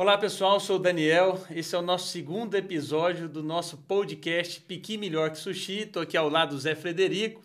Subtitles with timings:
[0.00, 1.38] Olá pessoal, sou o Daniel.
[1.50, 5.80] Esse é o nosso segundo episódio do nosso podcast Piqui Melhor que Sushi.
[5.80, 7.42] Estou aqui ao lado do Zé Frederico.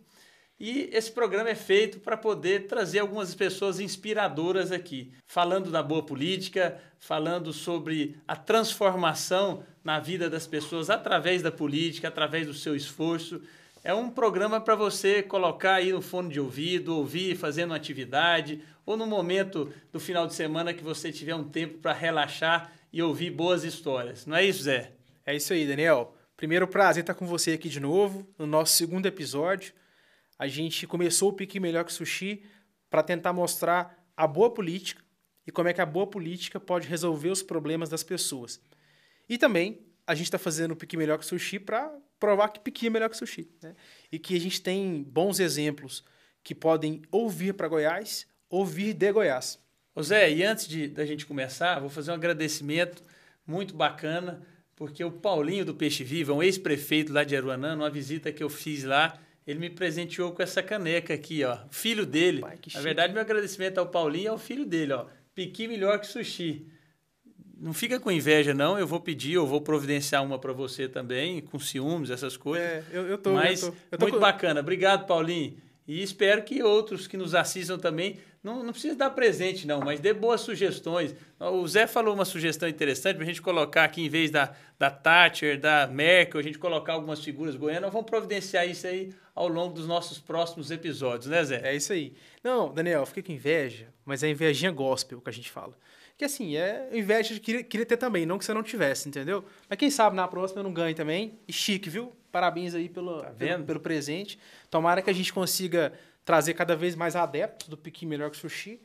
[0.57, 6.01] E esse programa é feito para poder trazer algumas pessoas inspiradoras aqui, falando da boa
[6.01, 12.73] política, falando sobre a transformação na vida das pessoas através da política, através do seu
[12.73, 13.41] esforço.
[13.83, 18.95] É um programa para você colocar aí no fone de ouvido, ouvir fazendo atividade, ou
[18.95, 23.31] no momento do final de semana que você tiver um tempo para relaxar e ouvir
[23.31, 24.25] boas histórias.
[24.25, 24.91] Não é isso, Zé?
[25.25, 26.15] É isso aí, Daniel.
[26.37, 29.73] Primeiro prazer estar com você aqui de novo, no nosso segundo episódio
[30.37, 32.43] a gente começou o Pique Melhor que Sushi
[32.89, 35.03] para tentar mostrar a boa política
[35.47, 38.59] e como é que a boa política pode resolver os problemas das pessoas.
[39.29, 42.87] E também a gente está fazendo o Pique Melhor que Sushi para provar que Pique
[42.87, 43.49] é melhor que Sushi.
[43.61, 43.75] Né?
[44.11, 46.03] E que a gente tem bons exemplos
[46.43, 49.59] que podem ouvir para Goiás, ouvir de Goiás.
[49.93, 53.01] Ô Zé, e antes de da gente começar, vou fazer um agradecimento
[53.47, 54.41] muito bacana,
[54.75, 58.49] porque o Paulinho do Peixe Vivo, um ex-prefeito lá de Aruanã, numa visita que eu
[58.49, 61.59] fiz lá, ele me presenteou com essa caneca aqui, ó.
[61.69, 62.41] Filho dele.
[62.41, 65.05] Pai, Na verdade, meu agradecimento ao Paulinho e ao filho dele, ó.
[65.33, 66.65] Piqui melhor que sushi.
[67.57, 68.77] Não fica com inveja, não.
[68.77, 72.67] Eu vou pedir, eu vou providenciar uma para você também, com ciúmes, essas coisas.
[72.67, 73.33] É, eu, eu tô.
[73.33, 74.19] Mas eu tô, eu tô muito com...
[74.19, 74.59] bacana.
[74.59, 75.57] Obrigado, Paulinho.
[75.87, 79.99] E espero que outros que nos assistam também, não, não precisa dar presente, não, mas
[79.99, 81.15] dê boas sugestões.
[81.39, 84.89] O Zé falou uma sugestão interessante para a gente colocar aqui, em vez da, da
[84.89, 87.91] Thatcher, da Merkel, a gente colocar algumas figuras goianas.
[87.91, 91.61] Vamos providenciar isso aí ao longo dos nossos próximos episódios, né, Zé?
[91.63, 92.13] É isso aí.
[92.43, 95.77] Não, Daniel, fiquei com inveja, mas é invejinha gospel que a gente fala.
[96.17, 99.43] Que assim, é inveja de querer, querer ter também, não que você não tivesse, entendeu?
[99.69, 101.37] Mas quem sabe na próxima eu não ganhe também.
[101.47, 102.13] E chique, viu?
[102.35, 104.37] Parabéns aí pelo, tá pelo, pelo, presente.
[104.69, 105.93] Tomara que a gente consiga
[106.25, 108.81] trazer cada vez mais adeptos do Piqui Melhor que Sushi.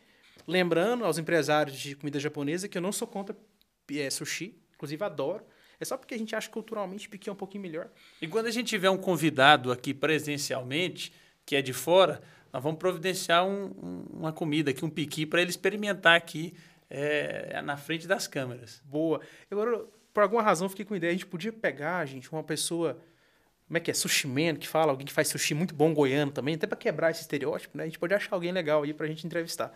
[0.46, 3.36] Lembrando aos empresários de comida japonesa que eu não sou contra
[3.92, 5.42] é, sushi, inclusive adoro.
[5.80, 7.88] É só porque a gente acha culturalmente Piqui é um pouquinho melhor.
[8.22, 11.12] E quando a gente tiver um convidado aqui presencialmente,
[11.44, 12.22] que é de fora,
[12.52, 16.54] nós vamos providenciar um, um, uma comida aqui, um piqui, para ele experimentar aqui
[16.88, 18.80] é, na frente das câmeras.
[18.84, 19.20] Boa.
[19.50, 22.96] Agora, por alguma razão, fiquei com a ideia, a gente podia pegar, gente, uma pessoa,
[23.70, 26.32] como é que é, sushi man, que fala, alguém que faz sushi muito bom goiano
[26.32, 27.84] também, até para quebrar esse estereótipo, né?
[27.84, 29.72] A gente pode achar alguém legal aí para a gente entrevistar.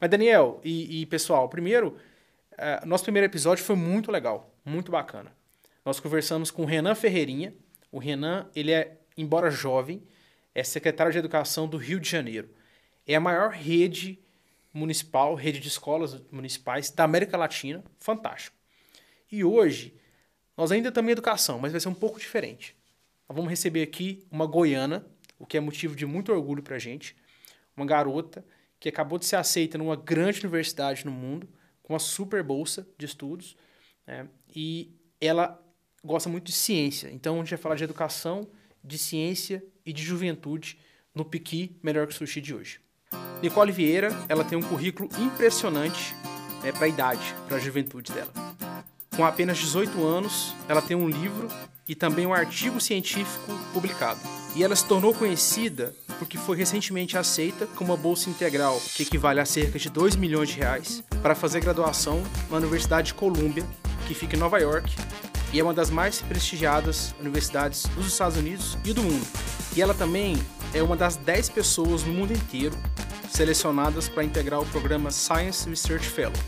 [0.00, 1.96] Mas, Daniel e, e pessoal, primeiro,
[2.54, 5.32] uh, nosso primeiro episódio foi muito legal, muito bacana.
[5.84, 7.54] Nós conversamos com o Renan Ferreirinha.
[7.92, 10.02] O Renan, ele é, embora jovem,
[10.52, 12.50] é secretário de Educação do Rio de Janeiro.
[13.06, 14.18] É a maior rede
[14.74, 17.84] municipal, rede de escolas municipais da América Latina.
[17.96, 18.56] Fantástico.
[19.30, 19.94] E hoje,
[20.56, 22.79] nós ainda estamos em educação, mas vai ser um pouco diferente.
[23.32, 25.06] Vamos receber aqui uma goiana,
[25.38, 27.14] o que é motivo de muito orgulho para a gente.
[27.76, 28.44] Uma garota
[28.78, 31.48] que acabou de ser aceita numa grande universidade no mundo,
[31.82, 33.56] com uma super bolsa de estudos.
[34.06, 34.28] Né?
[34.54, 35.62] E ela
[36.04, 37.08] gosta muito de ciência.
[37.12, 38.48] Então, a gente vai falar de educação,
[38.82, 40.78] de ciência e de juventude
[41.14, 42.80] no Piqui Melhor que Sushi de hoje.
[43.42, 46.14] Nicole Vieira, ela tem um currículo impressionante
[46.62, 48.32] né, para a idade, para a juventude dela.
[49.16, 51.48] Com apenas 18 anos, ela tem um livro
[51.90, 54.20] e também um artigo científico publicado.
[54.54, 59.40] E ela se tornou conhecida porque foi recentemente aceita com uma bolsa integral que equivale
[59.40, 63.66] a cerca de 2 milhões de reais para fazer graduação na Universidade de Columbia,
[64.06, 64.94] que fica em Nova York,
[65.52, 69.26] e é uma das mais prestigiadas universidades dos Estados Unidos e do mundo.
[69.74, 70.40] E ela também
[70.72, 72.76] é uma das 10 pessoas no mundo inteiro
[73.28, 76.38] selecionadas para integrar o programa Science Research Fellow,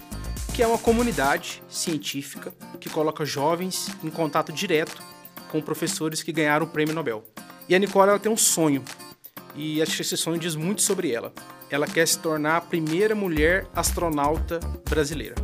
[0.54, 5.02] que é uma comunidade científica que coloca jovens em contato direto
[5.52, 7.22] com professores que ganharam o prêmio Nobel.
[7.68, 8.82] E a Nicole ela tem um sonho,
[9.54, 11.30] e acho que esse sonho diz muito sobre ela.
[11.70, 14.58] Ela quer se tornar a primeira mulher astronauta
[14.88, 15.34] brasileira.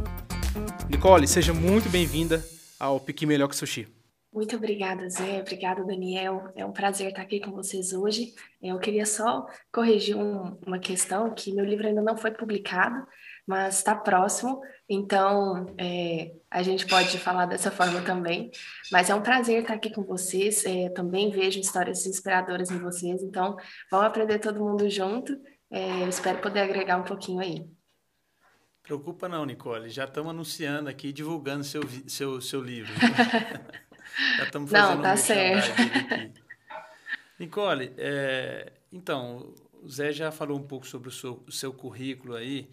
[0.88, 2.42] Nicole, seja muito bem-vinda
[2.80, 3.86] ao Piqui Melhor que Sushi.
[4.32, 5.40] Muito obrigada, Zé.
[5.40, 6.52] Obrigada, Daniel.
[6.54, 8.32] É um prazer estar aqui com vocês hoje.
[8.62, 13.06] Eu queria só corrigir um, uma questão, que meu livro ainda não foi publicado,
[13.48, 18.50] mas está próximo, então é, a gente pode falar dessa forma também.
[18.92, 20.66] Mas é um prazer estar aqui com vocês.
[20.66, 23.56] É, também vejo histórias inspiradoras em vocês, então
[23.90, 25.34] vamos aprender todo mundo junto.
[25.70, 27.66] É, espero poder agregar um pouquinho aí.
[28.82, 29.88] Preocupa não, Nicole.
[29.88, 32.92] Já estamos anunciando aqui, divulgando seu, seu, seu livro.
[34.36, 36.42] Já estamos fazendo Não, tá um certo.
[37.38, 42.34] Nicole, é, então, o Zé já falou um pouco sobre o seu, o seu currículo
[42.34, 42.68] aí,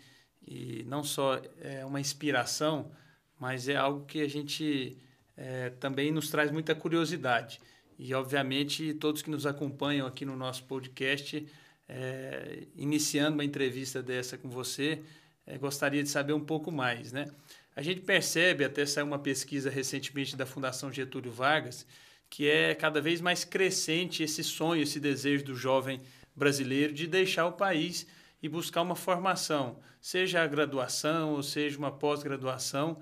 [0.48, 2.92] e não só é uma inspiração,
[3.40, 4.98] mas é algo que a gente
[5.36, 7.60] é, também nos traz muita curiosidade.
[7.98, 11.46] E, obviamente, todos que nos acompanham aqui no nosso podcast,
[11.88, 15.02] é, iniciando uma entrevista dessa com você,
[15.46, 17.28] é, gostaria de saber um pouco mais, né?
[17.76, 21.86] a gente percebe, até saiu uma pesquisa recentemente da Fundação Getúlio Vargas,
[22.30, 26.02] que é cada vez mais crescente esse sonho, esse desejo do jovem
[26.34, 28.08] brasileiro de deixar o país
[28.46, 33.00] e buscar uma formação, seja a graduação ou seja uma pós-graduação.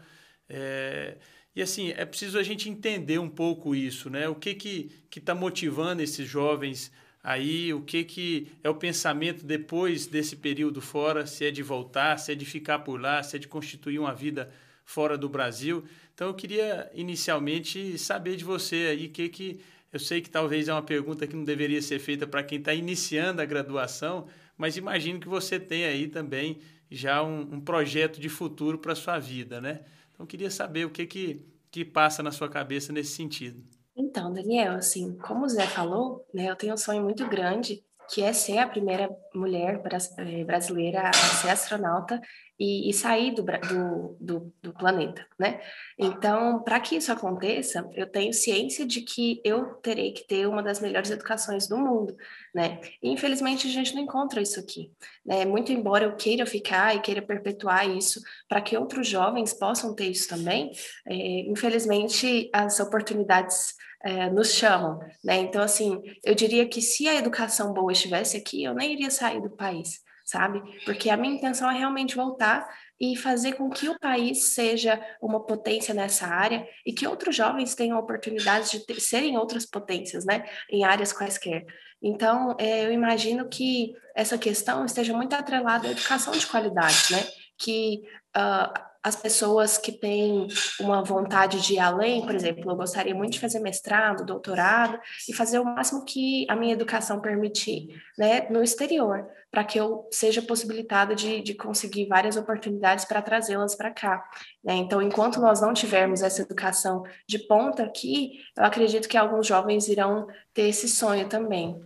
[0.48, 1.18] É,
[1.54, 4.30] e assim, é preciso a gente entender um pouco isso, né?
[4.30, 10.08] O que que está motivando esses jovens aí, o que que é o pensamento depois
[10.08, 13.40] desse período fora, se é de voltar, se é de ficar por lá, se é
[13.40, 14.50] de constituir uma vida
[14.86, 15.84] fora do Brasil.
[16.14, 19.60] Então eu queria inicialmente saber de você aí que que
[19.92, 22.74] eu sei que talvez é uma pergunta que não deveria ser feita para quem está
[22.74, 24.28] iniciando a graduação,
[24.58, 26.60] mas imagino que você tem aí também
[26.90, 29.82] já um, um projeto de futuro para a sua vida, né?
[30.14, 33.64] Então, queria saber o que, que, que passa na sua cabeça nesse sentido.
[33.96, 38.22] Então, Daniel, assim, como o Zé falou, né, eu tenho um sonho muito grande, que
[38.22, 39.82] é ser a primeira mulher
[40.18, 42.22] eh, brasileira a ser astronauta
[42.60, 45.60] e, e sair do, do, do, do, planeta, né?
[45.98, 50.62] Então, para que isso aconteça, eu tenho ciência de que eu terei que ter uma
[50.62, 52.16] das melhores educações do mundo,
[52.54, 52.80] né?
[53.02, 54.92] E, infelizmente, a gente não encontra isso aqui,
[55.26, 55.46] né?
[55.46, 60.06] Muito embora eu queira ficar e queira perpetuar isso para que outros jovens possam ter
[60.06, 60.72] isso também,
[61.08, 61.16] é,
[61.50, 65.38] infelizmente, as oportunidades é, nos chamam, né?
[65.38, 69.42] Então, assim, eu diria que se a educação boa estivesse aqui, eu nem iria sair
[69.42, 70.62] do país, sabe?
[70.84, 72.68] Porque a minha intenção é realmente voltar
[73.00, 77.76] e fazer com que o país seja uma potência nessa área e que outros jovens
[77.76, 80.44] tenham oportunidades de ter, serem outras potências, né?
[80.70, 81.66] Em áreas quaisquer.
[82.02, 87.26] Então, é, eu imagino que essa questão esteja muito atrelada à educação de qualidade, né?
[87.58, 88.02] Que
[88.36, 90.48] uh, as pessoas que têm
[90.80, 94.98] uma vontade de ir além, por exemplo, eu gostaria muito de fazer mestrado, doutorado
[95.28, 100.08] e fazer o máximo que a minha educação permitir, né, no exterior, para que eu
[100.10, 104.24] seja possibilitada de, de conseguir várias oportunidades para trazê-las para cá.
[104.64, 104.76] Né?
[104.76, 109.90] Então, enquanto nós não tivermos essa educação de ponta aqui, eu acredito que alguns jovens
[109.90, 111.78] irão ter esse sonho também.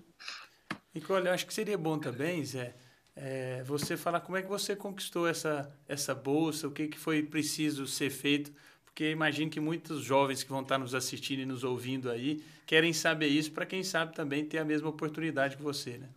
[0.94, 2.76] Nicole, eu acho que seria bom também, Zé,
[3.20, 7.24] é, você falar como é que você conquistou essa, essa bolsa, o que, que foi
[7.24, 8.52] preciso ser feito,
[8.86, 12.94] porque imagino que muitos jovens que vão estar nos assistindo e nos ouvindo aí querem
[12.94, 16.10] saber isso para quem sabe também ter a mesma oportunidade que você, né?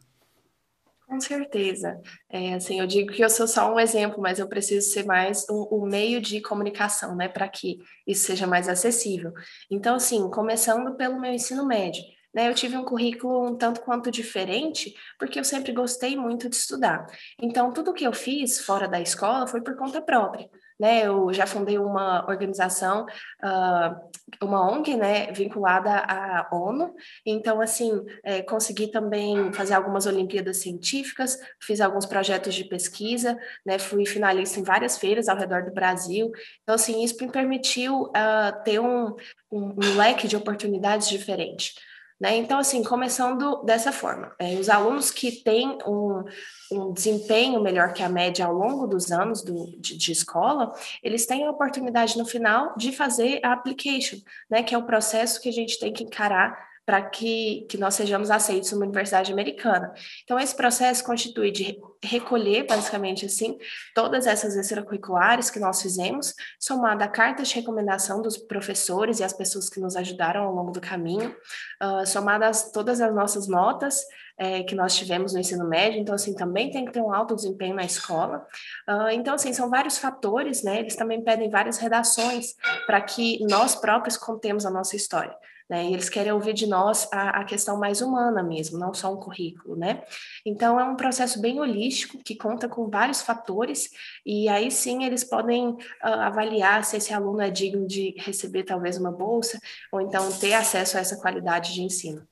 [1.07, 2.01] Com certeza.
[2.29, 5.45] É, assim, eu digo que eu sou só um exemplo, mas eu preciso ser mais
[5.49, 9.33] o um, um meio de comunicação, né, para que isso seja mais acessível.
[9.69, 12.05] Então, assim, começando pelo meu ensino médio.
[12.33, 16.55] Né, eu tive um currículo um tanto quanto diferente, porque eu sempre gostei muito de
[16.55, 17.07] estudar.
[17.41, 20.49] Então, tudo que eu fiz fora da escola foi por conta própria.
[20.79, 23.05] Né, eu já fundei uma organização,
[23.45, 26.95] uh, uma ONG, né, vinculada à ONU.
[27.27, 27.93] Então, assim,
[28.25, 33.37] é, consegui também fazer algumas Olimpíadas científicas, fiz alguns projetos de pesquisa,
[33.67, 36.31] né, fui finalista em várias feiras ao redor do Brasil.
[36.63, 39.15] Então, assim, isso me permitiu uh, ter um,
[39.53, 41.75] um, um leque de oportunidades diferentes.
[42.21, 42.37] Né?
[42.37, 46.23] Então, assim, começando dessa forma, é, os alunos que têm um,
[46.71, 51.25] um, desempenho melhor que a média ao longo dos anos do, de, de, escola, eles
[51.25, 54.19] têm a oportunidade no final de fazer a application,
[54.51, 54.63] né?
[54.63, 58.33] que é o processo que a gente tem que encarar para que, que nós sejamos
[58.33, 59.95] aceitos numa universidade americana.
[60.25, 63.57] Então, esse processo constitui de recolher, basicamente assim,
[63.95, 69.33] todas essas extracurriculares que nós fizemos, somada a cartas de recomendação dos professores e as
[69.33, 71.33] pessoas que nos ajudaram ao longo do caminho,
[71.81, 74.05] uh, somadas todas as nossas notas
[74.37, 77.37] é, que nós tivemos no ensino médio, então, assim, também tem que ter um alto
[77.37, 78.45] desempenho na escola.
[78.89, 80.81] Uh, então, assim, são vários fatores, né?
[80.81, 85.37] Eles também pedem várias redações para que nós próprios contemos a nossa história.
[85.71, 85.85] Né?
[85.85, 89.17] E eles querem ouvir de nós a, a, questão mais humana mesmo, não só um
[89.17, 90.03] currículo, né?
[90.45, 93.89] Então é um processo bem holístico que conta com vários fatores
[94.27, 98.99] e aí sim eles podem uh, avaliar se esse aluno é digno de receber talvez
[98.99, 99.61] uma bolsa
[99.93, 102.27] ou então ter acesso a essa qualidade de ensino.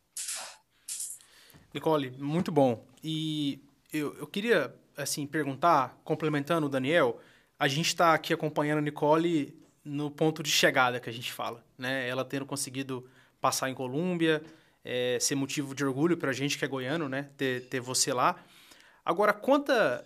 [1.73, 2.83] Nicole, muito bom.
[3.05, 7.21] E eu, eu queria assim perguntar, complementando o Daniel,
[7.57, 11.65] a gente está aqui acompanhando a Nicole no ponto de chegada que a gente fala,
[11.79, 12.09] né?
[12.09, 13.09] Ela tendo conseguido
[13.41, 14.43] passar em Colômbia,
[14.85, 17.31] é, ser motivo de orgulho para a gente que é goiano, né?
[17.37, 18.43] Ter, ter você lá.
[19.05, 20.05] Agora, conta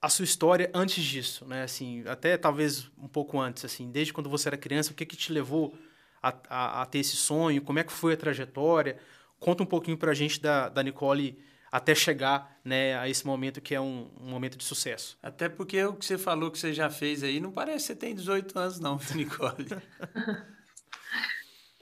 [0.00, 1.62] a sua história antes disso, né?
[1.62, 5.16] Assim, até talvez um pouco antes, assim, desde quando você era criança, o que que
[5.16, 5.76] te levou
[6.22, 7.62] a, a, a ter esse sonho?
[7.62, 8.98] Como é que foi a trajetória?
[9.38, 11.38] Conta um pouquinho para a gente da, da Nicole
[11.70, 15.18] até chegar né, a esse momento que é um, um, momento de sucesso.
[15.22, 17.96] Até porque o que você falou que você já fez aí não parece que você
[17.96, 19.66] tem 18 anos não, Nicole.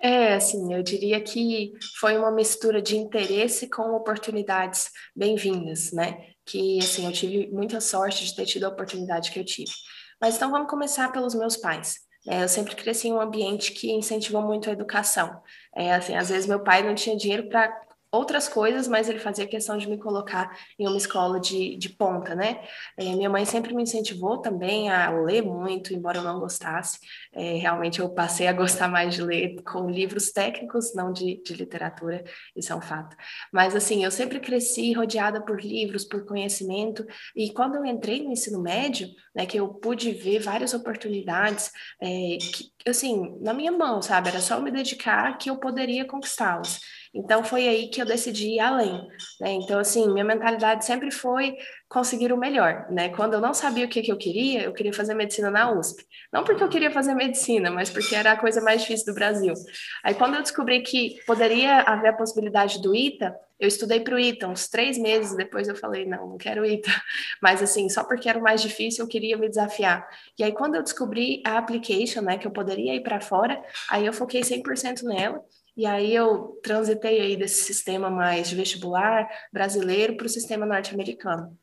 [0.05, 6.27] É, assim, eu diria que foi uma mistura de interesse com oportunidades bem-vindas, né?
[6.45, 9.73] Que, assim, eu tive muita sorte de ter tido a oportunidade que eu tive.
[10.21, 12.01] Mas então vamos começar pelos meus pais.
[12.29, 15.41] É, eu sempre cresci em um ambiente que incentivou muito a educação.
[15.75, 17.75] É, assim, às vezes meu pai não tinha dinheiro para
[18.15, 22.35] outras coisas, mas ele fazia questão de me colocar em uma escola de, de ponta,
[22.35, 22.63] né?
[22.97, 26.99] É, minha mãe sempre me incentivou também a ler muito, embora eu não gostasse.
[27.33, 31.55] É, realmente eu passei a gostar mais de ler com livros técnicos, não de, de
[31.55, 32.25] literatura,
[32.57, 33.17] isso é um fato.
[33.53, 38.33] Mas assim, eu sempre cresci rodeada por livros, por conhecimento, e quando eu entrei no
[38.33, 44.01] ensino médio, né, que eu pude ver várias oportunidades, é, que, assim, na minha mão,
[44.01, 44.29] sabe?
[44.29, 46.81] Era só me dedicar que eu poderia conquistá-las.
[47.15, 49.07] Então foi aí que eu decidi ir além,
[49.41, 49.53] né?
[49.53, 51.57] Então assim, minha mentalidade sempre foi
[51.89, 53.09] conseguir o melhor, né?
[53.11, 56.05] Quando eu não sabia o que, que eu queria, eu queria fazer medicina na USP.
[56.33, 59.55] Não porque eu queria fazer medicina, mas porque era a coisa mais difícil do Brasil.
[60.03, 64.19] Aí quando eu descobri que poderia haver a possibilidade do ITA, eu estudei para o
[64.19, 66.91] ITA uns três meses, depois eu falei, não, não quero ITA.
[67.41, 70.05] Mas assim, só porque era o mais difícil, eu queria me desafiar.
[70.37, 74.05] E aí quando eu descobri a application, né, que eu poderia ir para fora, aí
[74.05, 75.41] eu foquei 100% nela.
[75.77, 81.59] E aí eu transitei aí desse sistema mais de vestibular brasileiro para o sistema norte-americano.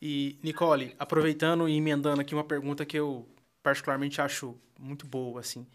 [0.00, 3.28] E, Nicole, aproveitando e emendando aqui uma pergunta que eu
[3.62, 5.66] particularmente acho muito boa, assim.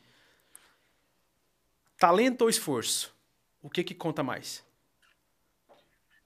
[1.98, 3.14] Talento ou esforço?
[3.62, 4.64] O que que conta mais?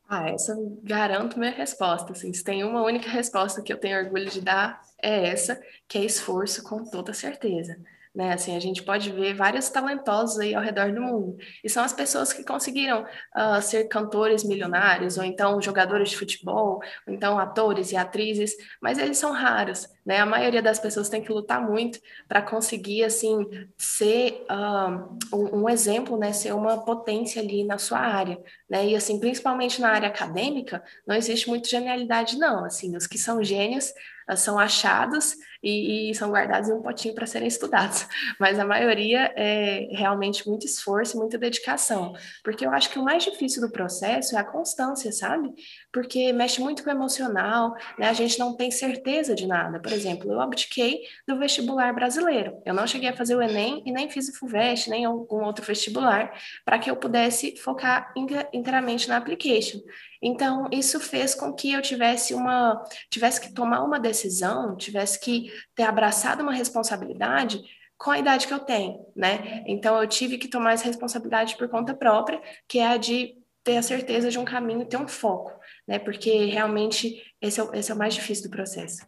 [0.08, 2.14] Ah, essa garanto minha resposta.
[2.14, 5.98] Assim, se tem uma única resposta que eu tenho orgulho de dar, é essa, que
[5.98, 7.80] é esforço com toda certeza.
[8.14, 8.34] Né?
[8.34, 11.38] Assim, a gente pode ver vários talentosos aí ao redor do mundo.
[11.64, 16.82] E são as pessoas que conseguiram uh, ser cantores milionários, ou então jogadores de futebol,
[17.08, 19.88] ou então atores e atrizes, mas eles são raros.
[20.04, 20.18] Né?
[20.18, 23.46] A maioria das pessoas tem que lutar muito para conseguir assim
[23.78, 26.34] ser uh, um, um, exemplo, né?
[26.34, 28.42] ser uma potência ali na sua área.
[28.68, 28.88] Né?
[28.88, 32.66] E assim, principalmente na área acadêmica, não existe muito genialidade, não.
[32.66, 33.94] Assim, os que são gênios
[34.28, 38.08] uh, são achados e, e são guardados em um potinho para serem estudados.
[38.40, 42.14] Mas a maioria é realmente muito esforço e muita dedicação,
[42.44, 45.54] porque eu acho que o mais difícil do processo é a constância, sabe?
[45.92, 48.10] Porque mexe muito com o emocional, né?
[48.10, 49.80] A gente não tem certeza de nada.
[49.80, 52.62] Por exemplo, eu abdiquei do vestibular brasileiro.
[52.66, 55.66] Eu não cheguei a fazer o Enem e nem fiz o FUVEST, nem algum outro
[55.66, 56.32] vestibular,
[56.66, 58.14] para que eu pudesse focar
[58.54, 59.80] inteiramente na application.
[60.22, 65.49] Então, isso fez com que eu tivesse uma tivesse que tomar uma decisão, tivesse que
[65.76, 67.62] ter abraçado uma responsabilidade
[67.98, 69.64] com a idade que eu tenho, né?
[69.68, 73.78] Então, eu tive que tomar essa responsabilidade por conta própria, que é a de ter
[73.78, 76.00] a certeza de um caminho, ter um foco, né?
[76.00, 79.06] Porque realmente esse é o, esse é o mais difícil do processo.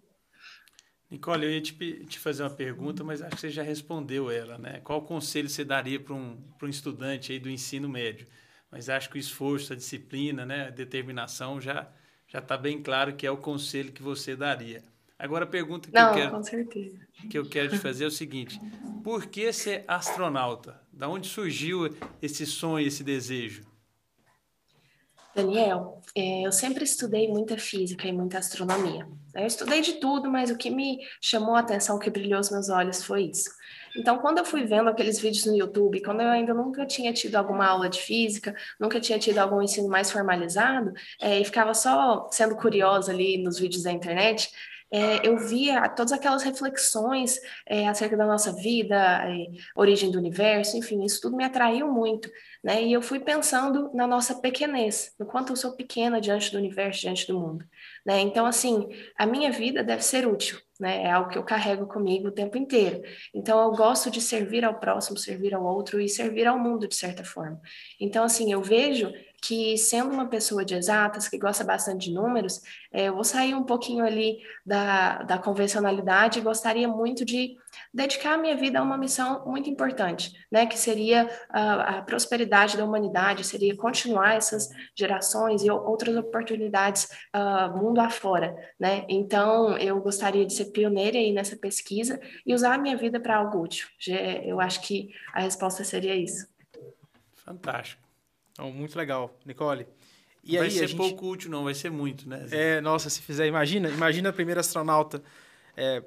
[1.09, 4.57] Nicole, eu ia te, te fazer uma pergunta, mas acho que você já respondeu ela,
[4.57, 4.81] né?
[4.83, 8.27] Qual conselho você daria para um, um estudante aí do ensino médio?
[8.69, 11.89] Mas acho que o esforço, a disciplina, né, a determinação já
[12.31, 14.81] já está bem claro que é o conselho que você daria.
[15.21, 16.97] Agora a pergunta que, Não, eu, quero, com certeza.
[17.29, 18.59] que eu quero te fazer é o seguinte:
[19.03, 20.81] por que ser astronauta?
[20.91, 23.63] Da onde surgiu esse sonho, esse desejo?
[25.35, 29.07] Daniel, é, eu sempre estudei muita física e muita astronomia.
[29.33, 32.49] Eu estudei de tudo, mas o que me chamou a atenção, o que brilhou os
[32.49, 33.49] meus olhos foi isso.
[33.95, 37.35] Então, quando eu fui vendo aqueles vídeos no YouTube, quando eu ainda nunca tinha tido
[37.35, 42.27] alguma aula de física, nunca tinha tido algum ensino mais formalizado, é, e ficava só
[42.31, 44.51] sendo curiosa ali nos vídeos da internet,
[44.91, 48.95] é, eu via todas aquelas reflexões é, acerca da nossa vida,
[49.25, 52.29] é, origem do universo, enfim, isso tudo me atraiu muito,
[52.61, 52.83] né?
[52.83, 57.01] E eu fui pensando na nossa pequenez, no quanto eu sou pequena diante do universo,
[57.01, 57.65] diante do mundo,
[58.05, 58.19] né?
[58.19, 61.03] Então, assim, a minha vida deve ser útil, né?
[61.03, 63.03] É algo que eu carrego comigo o tempo inteiro.
[63.33, 66.95] Então, eu gosto de servir ao próximo, servir ao outro e servir ao mundo de
[66.95, 67.61] certa forma.
[67.99, 72.61] Então, assim, eu vejo que sendo uma pessoa de exatas, que gosta bastante de números,
[72.91, 77.55] é, eu vou sair um pouquinho ali da, da convencionalidade e gostaria muito de
[77.93, 82.77] dedicar a minha vida a uma missão muito importante, né, que seria a, a prosperidade
[82.77, 89.99] da humanidade, seria continuar essas gerações e outras oportunidades uh, mundo afora, né, então eu
[89.99, 93.87] gostaria de ser pioneira aí nessa pesquisa e usar a minha vida para algo útil,
[94.43, 96.47] eu acho que a resposta seria isso.
[97.35, 98.01] Fantástico.
[98.51, 99.87] Então, muito legal, Nicole.
[100.43, 100.97] E vai aí, ser gente...
[100.97, 102.47] pouco útil, não, vai ser muito, né?
[102.51, 105.21] É, nossa, se fizer, imagina, imagina a primeira astronauta
[105.77, 106.03] é,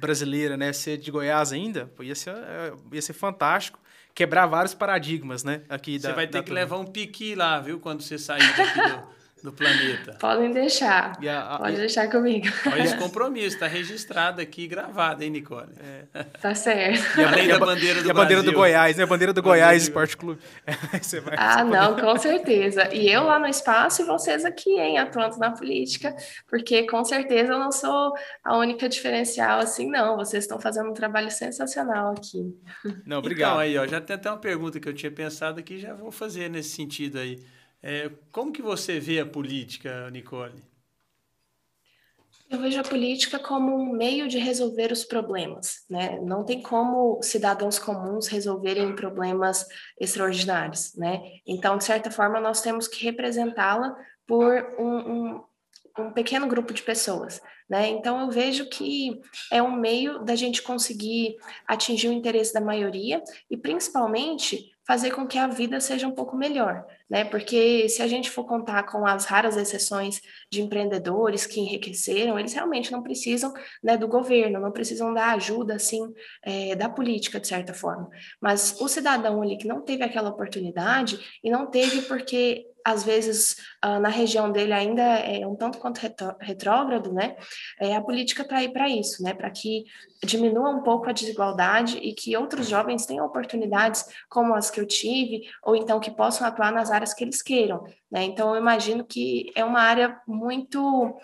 [0.00, 3.78] brasileira, né, ser de Goiás ainda, ia ser, é, ia ser fantástico,
[4.14, 6.60] quebrar vários paradigmas, né, aqui Você da vai ter que turma.
[6.60, 9.02] levar um piqui lá, viu, quando você sair daqui do,
[9.42, 10.16] do planeta.
[10.18, 11.12] Podem deixar.
[11.22, 12.46] A, a, Pode deixar comigo.
[12.66, 15.68] Olha esse compromisso, está registrado aqui, gravado, hein, Nicole?
[15.78, 16.22] É.
[16.40, 17.20] Tá certo.
[17.20, 19.04] E além da bandeira do E a bandeira do Goiás, né?
[19.04, 20.40] A bandeira do Goiás Esporte Clube.
[21.00, 22.02] você vai, ah, você não, pode...
[22.02, 22.94] com certeza.
[22.94, 26.16] E eu lá no espaço e vocês aqui, hein, atuando na política,
[26.48, 30.16] porque com certeza eu não sou a única diferencial assim, não.
[30.16, 32.54] Vocês estão fazendo um trabalho sensacional aqui.
[33.04, 33.50] Não, obrigado.
[33.50, 36.10] Então, aí, ó, já tem até uma pergunta que eu tinha pensado aqui, já vou
[36.10, 37.38] fazer nesse sentido aí.
[37.88, 40.60] É, como que você vê a política, Nicole?
[42.50, 46.18] Eu vejo a política como um meio de resolver os problemas, né?
[46.20, 49.68] Não tem como cidadãos comuns resolverem problemas
[50.00, 51.20] extraordinários, né?
[51.46, 55.44] Então, de certa forma, nós temos que representá-la por um, um,
[55.96, 57.40] um pequeno grupo de pessoas,
[57.70, 57.88] né?
[57.88, 59.20] Então, eu vejo que
[59.52, 61.36] é um meio da gente conseguir
[61.68, 66.36] atingir o interesse da maioria e, principalmente, fazer com que a vida seja um pouco
[66.36, 67.24] melhor, né?
[67.24, 72.54] Porque se a gente for contar com as raras exceções de empreendedores que enriqueceram, eles
[72.54, 73.52] realmente não precisam
[73.82, 78.08] né, do governo, não precisam da ajuda, assim, é, da política, de certa forma.
[78.40, 83.56] Mas o cidadão ali que não teve aquela oportunidade, e não teve porque às vezes
[83.84, 86.00] uh, na região dele ainda é um tanto quanto
[86.40, 87.36] retrógrado, né?
[87.80, 89.34] É, a política está aí para isso, né?
[89.34, 89.86] Para que
[90.24, 94.86] diminua um pouco a desigualdade e que outros jovens tenham oportunidades como as que eu
[94.86, 98.22] tive, ou então que possam atuar nas áreas que eles queiram, né?
[98.22, 101.18] Então eu imagino que é uma área muito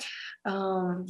[0.45, 1.04] um,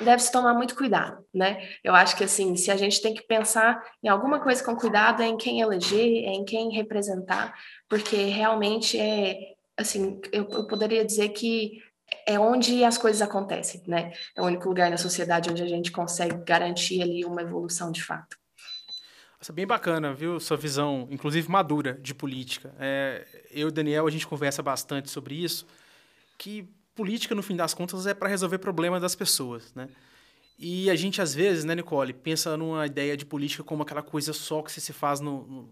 [0.00, 1.60] deve se tomar muito cuidado, né?
[1.82, 5.24] Eu acho que assim, se a gente tem que pensar em alguma coisa com cuidado,
[5.24, 7.52] é em quem eleger, é em quem representar,
[7.88, 11.80] porque realmente é assim, eu, eu poderia dizer que
[12.26, 14.12] é onde as coisas acontecem, né?
[14.36, 18.02] É o único lugar na sociedade onde a gente consegue garantir ali uma evolução de
[18.02, 18.36] fato.
[19.38, 20.40] Nossa, bem bacana, viu?
[20.40, 22.74] Sua visão, inclusive madura, de política.
[22.78, 25.66] É, eu e Daniel, a gente conversa bastante sobre isso,
[26.36, 29.88] que política, no fim das contas, é para resolver problemas das pessoas, né?
[30.58, 34.32] E a gente, às vezes, né, Nicole, pensa numa ideia de política como aquela coisa
[34.32, 35.68] só que se faz no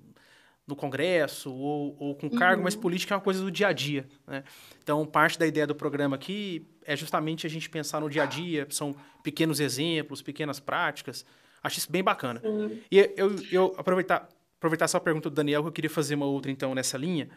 [0.67, 2.65] no Congresso ou, ou com cargo, uhum.
[2.65, 4.07] mas política é uma coisa do dia a dia.
[4.27, 4.43] Né?
[4.83, 8.27] Então, parte da ideia do programa aqui é justamente a gente pensar no dia a
[8.27, 11.25] dia, são pequenos exemplos, pequenas práticas.
[11.63, 12.41] Acho isso bem bacana.
[12.45, 12.81] Uhum.
[12.91, 16.51] E eu, eu aproveitar, aproveitar essa pergunta do Daniel, que eu queria fazer uma outra,
[16.51, 17.29] então, nessa linha.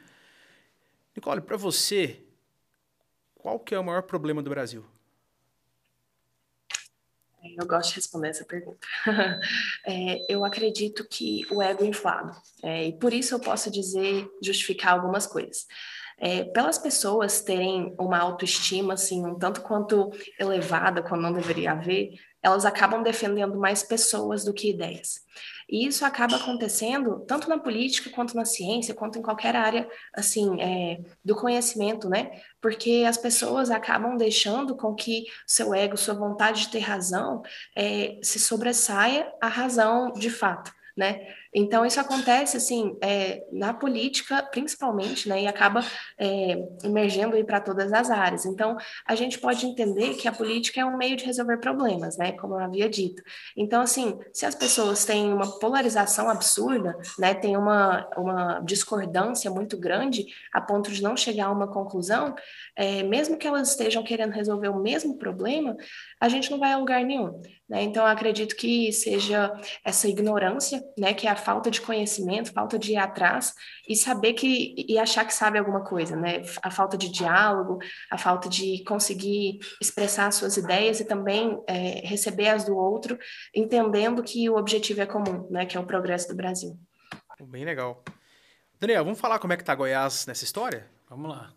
[1.15, 2.19] Nicole, para você,
[3.35, 4.85] qual que é o maior problema do Brasil?
[7.57, 8.87] Eu gosto de responder essa pergunta.
[9.85, 14.27] É, eu acredito que o ego é inflado, é, e por isso eu posso dizer,
[14.41, 15.65] justificar algumas coisas.
[16.17, 22.11] É, pelas pessoas terem uma autoestima assim um tanto quanto elevada, quando não deveria haver,
[22.43, 25.21] elas acabam defendendo mais pessoas do que ideias.
[25.69, 30.59] E isso acaba acontecendo tanto na política quanto na ciência, quanto em qualquer área assim
[30.61, 32.31] é, do conhecimento, né?
[32.59, 37.43] Porque as pessoas acabam deixando com que seu ego, sua vontade de ter razão,
[37.75, 41.25] é, se sobressaia à razão de fato né?
[41.53, 45.43] Então isso acontece assim é, na política principalmente, né?
[45.43, 45.83] E acaba
[46.17, 48.45] é, emergendo aí para todas as áreas.
[48.45, 52.33] Então a gente pode entender que a política é um meio de resolver problemas, né?
[52.33, 53.21] Como eu havia dito.
[53.57, 57.33] Então assim, se as pessoas têm uma polarização absurda, né?
[57.33, 62.35] Tem uma uma discordância muito grande a ponto de não chegar a uma conclusão,
[62.75, 65.75] é, mesmo que elas estejam querendo resolver o mesmo problema,
[66.19, 67.41] a gente não vai a lugar nenhum.
[67.67, 67.83] Né?
[67.83, 69.53] Então, acredito que seja
[69.85, 73.53] essa ignorância, né, que é a falta de conhecimento, falta de ir atrás
[73.87, 76.41] e saber que e achar que sabe alguma coisa, né?
[76.63, 77.79] A falta de diálogo,
[78.11, 83.17] a falta de conseguir expressar suas ideias e também é, receber as do outro,
[83.55, 86.77] entendendo que o objetivo é comum, né, que é o progresso do Brasil.
[87.41, 88.03] Bem legal.
[88.79, 90.87] Daniel, vamos falar como é que tá Goiás nessa história?
[91.09, 91.53] Vamos lá.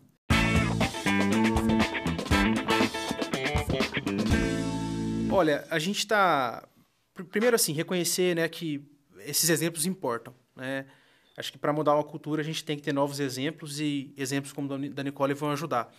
[5.33, 6.63] Olha, a gente está.
[7.31, 8.87] Primeiro, assim, reconhecer né, que
[9.25, 10.31] esses exemplos importam.
[10.55, 10.85] Né?
[11.35, 14.53] Acho que para mudar uma cultura a gente tem que ter novos exemplos e exemplos
[14.53, 15.91] como da Nicole vão ajudar.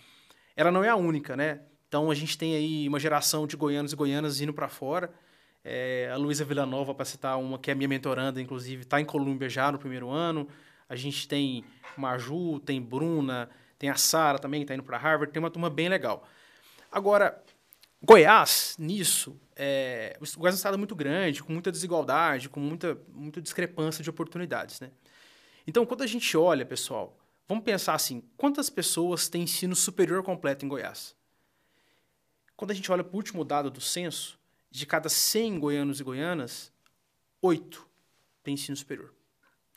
[0.55, 1.59] Ela não é a única, né?
[1.85, 5.11] Então a gente tem aí uma geração de goianos e goianas indo para fora.
[5.65, 9.49] É, a Luísa Villanova, para citar uma que é minha mentoranda, inclusive, está em Colômbia
[9.49, 10.47] já no primeiro ano.
[10.87, 11.65] A gente tem
[11.97, 15.33] Maju, tem Bruna, tem a Sara também, que está indo para Harvard.
[15.33, 16.25] Tem uma turma bem legal.
[16.89, 17.43] Agora,
[18.05, 23.01] Goiás, nisso, é, o Goiás é um estado muito grande, com muita desigualdade, com muita,
[23.11, 24.79] muita discrepância de oportunidades.
[24.79, 24.91] Né?
[25.65, 30.63] Então, quando a gente olha, pessoal, vamos pensar assim: quantas pessoas têm ensino superior completo
[30.63, 31.15] em Goiás?
[32.55, 34.39] Quando a gente olha para o último dado do censo,
[34.69, 36.71] de cada 100 goianos e goianas,
[37.41, 37.89] 8
[38.43, 39.15] têm ensino superior,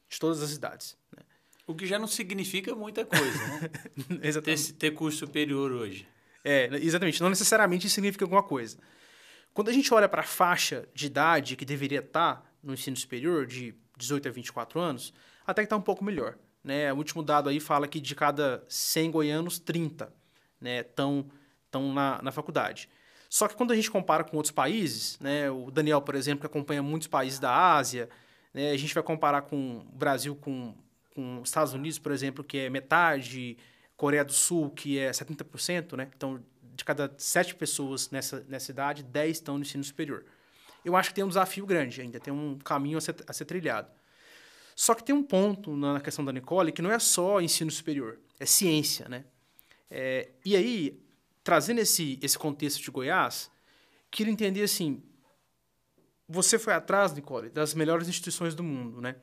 [0.07, 0.99] de todas as idades.
[1.17, 1.23] Né?
[1.67, 3.71] O que já não significa muita coisa, né?
[4.23, 4.75] exatamente.
[4.75, 6.07] Ter, ter curso superior hoje.
[6.49, 7.21] É, exatamente.
[7.21, 8.79] Não necessariamente significa alguma coisa.
[9.53, 12.97] Quando a gente olha para a faixa de idade que deveria estar tá no ensino
[12.97, 15.13] superior, de 18 a 24 anos,
[15.47, 16.39] até que está um pouco melhor.
[16.65, 16.91] Né?
[16.91, 20.11] O último dado aí fala que de cada 100 goianos, 30
[20.81, 21.31] estão
[21.75, 22.89] né, na, na faculdade.
[23.29, 26.47] Só que quando a gente compara com outros países, né, o Daniel, por exemplo, que
[26.47, 28.09] acompanha muitos países da Ásia,
[28.55, 30.75] né, a gente vai comparar com o Brasil com,
[31.15, 33.59] com os Estados Unidos, por exemplo, que é metade,
[33.99, 36.09] Coreia do Sul, que é 70%, né?
[36.17, 40.25] Então, de cada sete pessoas nessa, nessa idade, 10 estão no ensino superior.
[40.85, 43.45] Eu acho que tem um desafio grande ainda, tem um caminho a ser, a ser
[43.45, 43.91] trilhado.
[44.77, 48.21] Só que tem um ponto na questão da Nicole que não é só ensino superior,
[48.39, 49.25] é ciência, né?
[49.91, 51.03] É, e aí,
[51.43, 53.51] trazendo esse, esse contexto de Goiás,
[54.13, 55.03] queria entender assim,
[56.29, 59.17] você foi atrás, Nicole, das melhores instituições do mundo, né?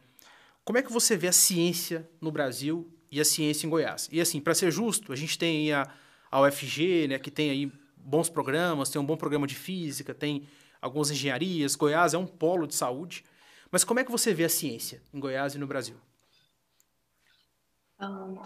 [0.65, 4.09] Como é que você vê a ciência no Brasil e a ciência em Goiás?
[4.11, 5.89] E assim, para ser justo, a gente tem a,
[6.29, 10.47] a UFG, né, que tem aí bons programas, tem um bom programa de física, tem
[10.81, 13.23] algumas engenharias, Goiás é um polo de saúde.
[13.71, 15.95] Mas como é que você vê a ciência em Goiás e no Brasil?
[17.99, 18.37] Um,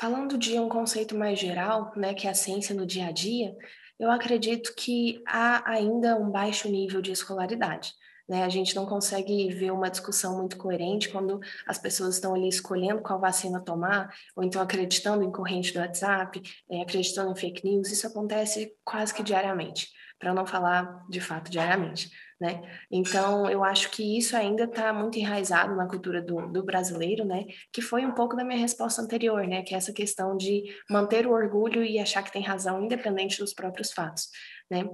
[0.00, 3.56] Falando de um conceito mais geral, né, que é a ciência no dia a dia,
[3.98, 7.92] eu acredito que há ainda um baixo nível de escolaridade.
[8.28, 8.44] Né?
[8.44, 13.02] A gente não consegue ver uma discussão muito coerente quando as pessoas estão ali escolhendo
[13.02, 17.90] qual vacina tomar, ou então acreditando em corrente do WhatsApp, é, acreditando em fake news.
[17.90, 19.88] Isso acontece quase que diariamente,
[20.18, 22.10] para não falar de fato diariamente
[22.40, 22.62] né?
[22.90, 27.46] Então, eu acho que isso ainda está muito enraizado na cultura do, do, brasileiro, né?
[27.72, 29.62] Que foi um pouco da minha resposta anterior, né?
[29.62, 33.52] Que é essa questão de manter o orgulho e achar que tem razão, independente dos
[33.52, 34.28] próprios fatos,
[34.70, 34.84] né?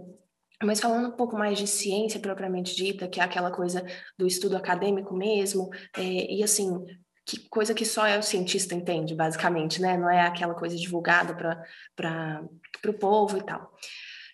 [0.64, 3.85] Mas falando um pouco mais de ciência propriamente dita, que é aquela coisa
[4.18, 6.85] do estudo acadêmico mesmo, é, e assim,
[7.27, 9.96] que coisa que só é o cientista entende, basicamente, né?
[9.96, 11.35] Não é aquela coisa divulgada
[11.96, 12.42] para
[12.87, 13.72] o povo e tal.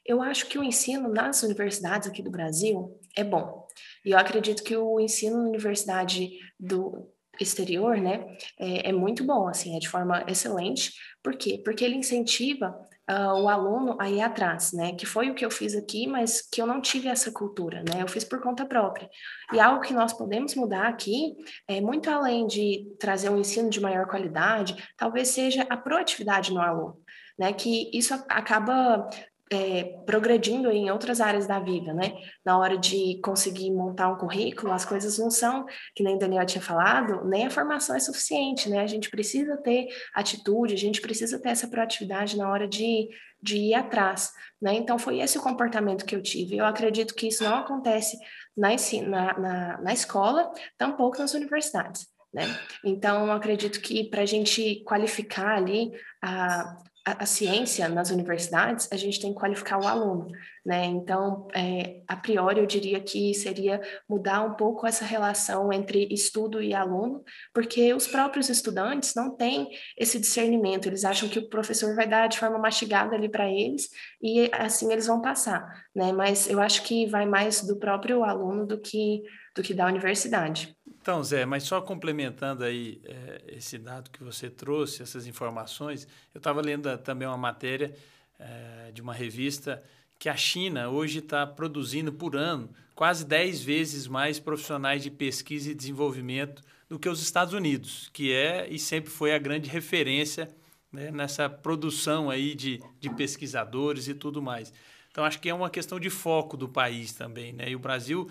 [0.04, 3.66] Eu acho que o ensino nas universidades aqui do Brasil é bom.
[4.04, 7.08] E eu acredito que o ensino na universidade do
[7.40, 10.92] exterior, né, é, é muito bom, assim, é de forma excelente.
[11.22, 11.60] Por quê?
[11.64, 12.74] Porque ele incentiva
[13.10, 16.40] uh, o aluno a ir atrás, né, que foi o que eu fiz aqui, mas
[16.40, 19.10] que eu não tive essa cultura, né, eu fiz por conta própria.
[19.52, 21.34] E algo que nós podemos mudar aqui,
[21.66, 26.60] é muito além de trazer um ensino de maior qualidade, talvez seja a proatividade no
[26.60, 26.96] aluno.
[27.38, 29.08] Né, que isso acaba
[29.52, 32.12] é, progredindo em outras áreas da vida, né?
[32.44, 36.62] Na hora de conseguir montar um currículo, as coisas não são, que nem Daniel tinha
[36.62, 38.78] falado, nem a formação é suficiente, né?
[38.78, 43.08] A gente precisa ter atitude, a gente precisa ter essa proatividade na hora de,
[43.42, 44.32] de ir atrás,
[44.62, 44.74] né?
[44.74, 46.56] Então, foi esse o comportamento que eu tive.
[46.56, 48.16] Eu acredito que isso não acontece
[48.56, 48.68] na,
[49.08, 52.06] na, na, na escola, tampouco nas universidades.
[52.32, 52.44] Né?
[52.84, 55.90] Então, eu acredito que para a gente qualificar ali
[56.22, 60.28] a, a, a, ciência nas universidades, a gente tem que qualificar o aluno,
[60.64, 60.84] né?
[60.84, 66.62] Então, é, a priori, eu diria que seria mudar um pouco essa relação entre estudo
[66.62, 67.22] e aluno,
[67.54, 72.28] porque os próprios estudantes não têm esse discernimento, eles acham que o professor vai dar
[72.28, 73.88] de forma mastigada ali para eles
[74.22, 76.12] e assim eles vão passar, né?
[76.12, 79.22] Mas eu acho que vai mais do próprio aluno do que
[79.54, 80.76] do que da universidade.
[81.00, 86.38] Então, Zé, mas só complementando aí é, esse dado que você trouxe, essas informações, eu
[86.38, 87.96] estava lendo também uma matéria
[88.38, 89.82] é, de uma revista
[90.18, 95.70] que a China hoje está produzindo por ano quase 10 vezes mais profissionais de pesquisa
[95.70, 100.50] e desenvolvimento do que os Estados Unidos, que é e sempre foi a grande referência
[100.92, 104.70] né, nessa produção aí de, de pesquisadores e tudo mais.
[105.10, 107.52] Então, acho que é uma questão de foco do país também.
[107.54, 107.70] Né?
[107.70, 108.28] E o Brasil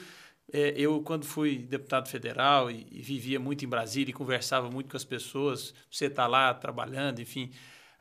[0.51, 4.89] é, eu, quando fui deputado federal e, e, vivia muito em Brasília e conversava muito
[4.89, 7.51] com as pessoas, você está lá trabalhando, enfim,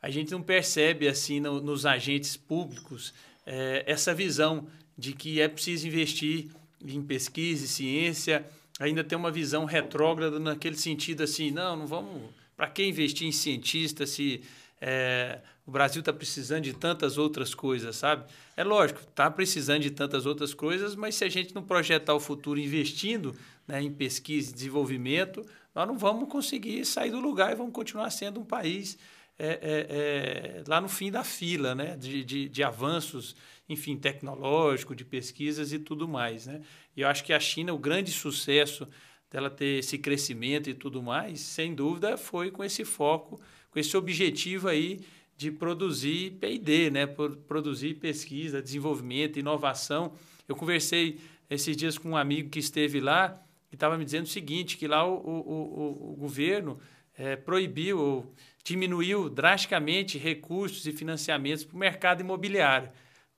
[0.01, 3.13] a gente não percebe assim no, nos agentes públicos
[3.45, 6.49] é, essa visão de que é preciso investir
[6.83, 8.45] em pesquisa e ciência,
[8.79, 13.31] ainda tem uma visão retrógrada naquele sentido assim, não, não vamos, para que investir em
[13.31, 14.41] cientista se
[14.81, 18.25] é, o Brasil está precisando de tantas outras coisas, sabe?
[18.57, 22.19] É lógico, está precisando de tantas outras coisas, mas se a gente não projetar o
[22.19, 23.35] futuro investindo
[23.67, 28.09] né, em pesquisa e desenvolvimento, nós não vamos conseguir sair do lugar e vamos continuar
[28.09, 28.97] sendo um país
[29.37, 31.95] é, é, é, lá no fim da fila, né?
[31.95, 33.35] De, de, de, avanços,
[33.69, 36.61] enfim, tecnológico, de pesquisas e tudo mais, né?
[36.97, 38.87] E eu acho que a China, o grande sucesso
[39.29, 43.39] dela ter esse crescimento e tudo mais, sem dúvida, foi com esse foco
[43.71, 44.99] com esse objetivo aí
[45.39, 47.07] de produzir P&D, né?
[47.07, 50.11] produzir pesquisa, desenvolvimento, inovação.
[50.45, 51.17] Eu conversei
[51.49, 54.85] esses dias com um amigo que esteve lá e estava me dizendo o seguinte, que
[54.85, 56.77] lá o, o, o, o governo
[57.17, 62.89] é, proibiu ou diminuiu drasticamente recursos e financiamentos para o mercado imobiliário,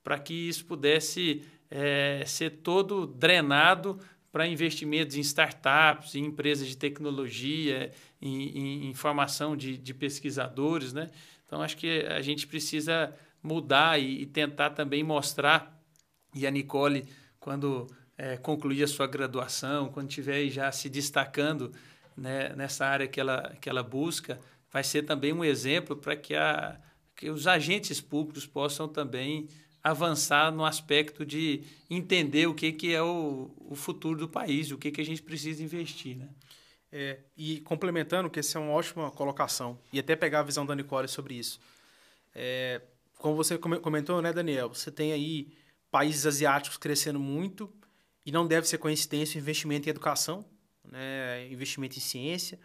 [0.04, 4.00] para que isso pudesse é, ser todo drenado
[4.32, 10.94] para investimentos em startups, em empresas de tecnologia, em, em, formação de, de, pesquisadores.
[10.94, 11.10] Né?
[11.52, 15.78] Então, acho que a gente precisa mudar e, e tentar também mostrar,
[16.34, 17.06] e a Nicole,
[17.42, 17.88] quando
[18.18, 21.74] é, concluir a sua graduação, quando estiver já se destacando
[22.16, 24.40] né, nessa área que ela, que ela busca,
[24.72, 26.36] vai ser também um exemplo para que,
[27.18, 29.50] que os agentes públicos possam também
[29.84, 34.78] avançar no aspecto de entender o que, que é o, o futuro do país, o
[34.78, 36.16] que, que a gente precisa investir.
[36.16, 36.30] Né?
[36.91, 40.75] É, e complementando, que essa é uma ótima colocação, e até pegar a visão da
[40.75, 41.60] Nicole sobre isso.
[42.36, 42.82] É,
[43.17, 45.54] como você comentou, né, Daniel, você tem aí
[45.89, 47.71] países asiáticos crescendo muito,
[48.25, 50.45] e não deve ser coincidência o investimento em educação,
[50.84, 52.60] né, investimento em ciência.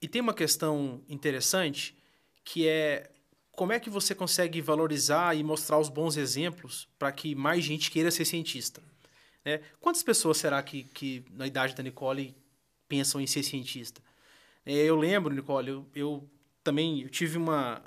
[0.00, 1.96] E tem uma questão interessante,
[2.44, 3.10] que é
[3.52, 7.90] como é que você consegue valorizar e mostrar os bons exemplos para que mais gente
[7.90, 8.82] queira ser cientista?
[9.44, 9.60] Né?
[9.80, 12.34] Quantas pessoas será que, que, na idade da Nicole,
[12.94, 14.00] pensam em ser cientista?
[14.64, 16.30] É, eu lembro, Nicole, eu, eu
[16.62, 17.82] também eu tive uma,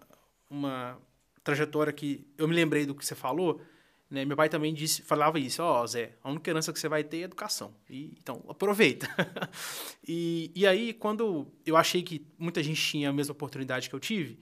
[0.49, 0.99] uma
[1.43, 3.61] trajetória que eu me lembrei do que você falou.
[4.09, 4.25] Né?
[4.25, 7.05] Meu pai também disse, falava isso: Ó, oh, Zé, a única herança que você vai
[7.05, 7.73] ter é educação.
[7.89, 9.07] E, então, aproveita.
[10.05, 13.99] e, e aí, quando eu achei que muita gente tinha a mesma oportunidade que eu
[14.01, 14.37] tive,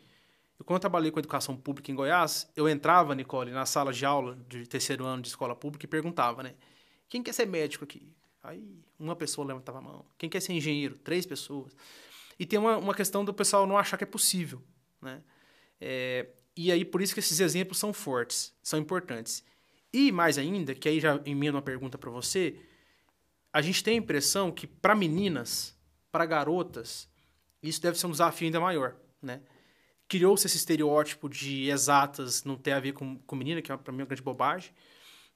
[0.57, 4.03] eu, quando eu trabalhei com educação pública em Goiás, eu entrava, Nicole, na sala de
[4.03, 6.55] aula de terceiro ano de escola pública e perguntava, né?
[7.07, 8.11] Quem quer ser médico aqui?
[8.45, 10.05] Aí uma pessoa levantava a mão.
[10.17, 10.95] Quem quer ser engenheiro?
[10.97, 11.75] Três pessoas.
[12.39, 14.61] E tem uma, uma questão do pessoal não achar que é possível,
[15.01, 15.23] né?
[15.79, 19.43] É, e aí, por isso que esses exemplos são fortes, são importantes.
[19.91, 22.57] E mais ainda, que aí já emendo uma pergunta para você,
[23.51, 25.77] a gente tem a impressão que para meninas,
[26.11, 27.09] para garotas,
[27.61, 29.41] isso deve ser um desafio ainda maior, né?
[30.07, 33.91] criou-se esse estereótipo de exatas não ter a ver com, com menina, que é para
[33.91, 34.71] mim uma grande bobagem.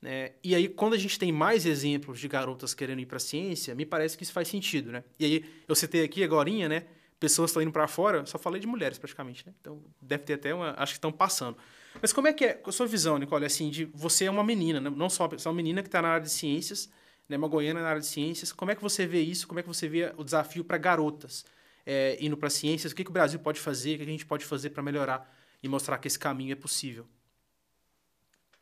[0.01, 0.31] Né?
[0.43, 3.75] E aí, quando a gente tem mais exemplos de garotas querendo ir para a ciência,
[3.75, 5.03] me parece que isso faz sentido, né?
[5.19, 6.85] E aí, eu citei aqui agora, né?
[7.19, 9.53] Pessoas estão indo para fora, só falei de mulheres praticamente, né?
[9.59, 10.73] Então, deve ter até uma...
[10.77, 11.57] Acho que estão passando.
[12.01, 13.45] Mas como é que é a sua visão, Nicole?
[13.45, 14.89] Assim, de você é uma menina, né?
[14.89, 16.89] não só você é uma menina que está na área de ciências,
[17.27, 17.35] né?
[17.35, 18.53] Uma goiana na área de ciências.
[18.53, 19.47] Como é que você vê isso?
[19.47, 21.43] Como é que você vê o desafio para garotas?
[21.91, 24.23] é, indo para ciências, o que, que o Brasil pode fazer, o que a gente
[24.23, 25.27] pode fazer para melhorar
[25.63, 27.07] e mostrar que esse caminho é possível?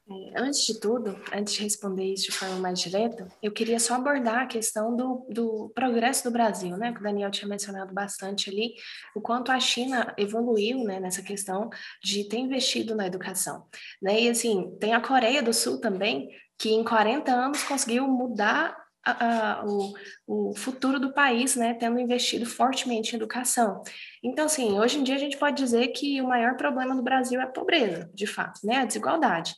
[0.10, 3.96] É, antes de tudo, antes de responder isso de forma mais direta, eu queria só
[3.96, 6.94] abordar a questão do, do progresso do Brasil, né?
[6.94, 8.76] Que o Daniel tinha mencionado bastante ali,
[9.14, 11.70] o quanto a China evoluiu né, nessa questão
[12.02, 13.66] de ter investido na educação.
[14.02, 14.22] Né?
[14.22, 19.60] E assim, tem a Coreia do Sul também, que em 40 anos conseguiu mudar a,
[19.60, 19.94] a, o,
[20.26, 23.82] o futuro do país, né, tendo investido fortemente em educação.
[24.24, 27.40] Então, assim, hoje em dia a gente pode dizer que o maior problema do Brasil
[27.40, 29.54] é a pobreza, de fato, né, a desigualdade.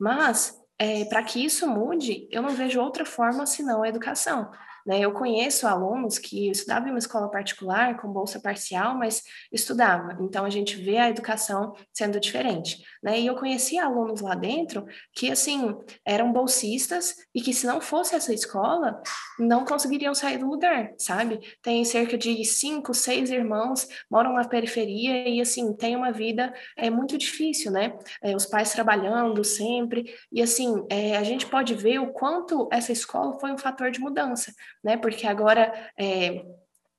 [0.00, 4.50] Mas, é, para que isso mude, eu não vejo outra forma senão a educação.
[4.86, 5.00] Né?
[5.00, 10.16] Eu conheço alunos que estudavam em uma escola particular com bolsa parcial, mas estudava.
[10.20, 13.18] Então a gente vê a educação sendo diferente, né?
[13.20, 18.14] E eu conheci alunos lá dentro que assim eram bolsistas e que se não fosse
[18.14, 19.02] essa escola
[19.38, 21.40] não conseguiriam sair do lugar, sabe?
[21.62, 26.90] Tem cerca de cinco, seis irmãos moram na periferia e assim tem uma vida é
[26.90, 27.96] muito difícil, né?
[28.22, 32.92] É, os pais trabalhando sempre e assim é, a gente pode ver o quanto essa
[32.92, 34.96] escola foi um fator de mudança né?
[34.96, 36.44] Porque agora é,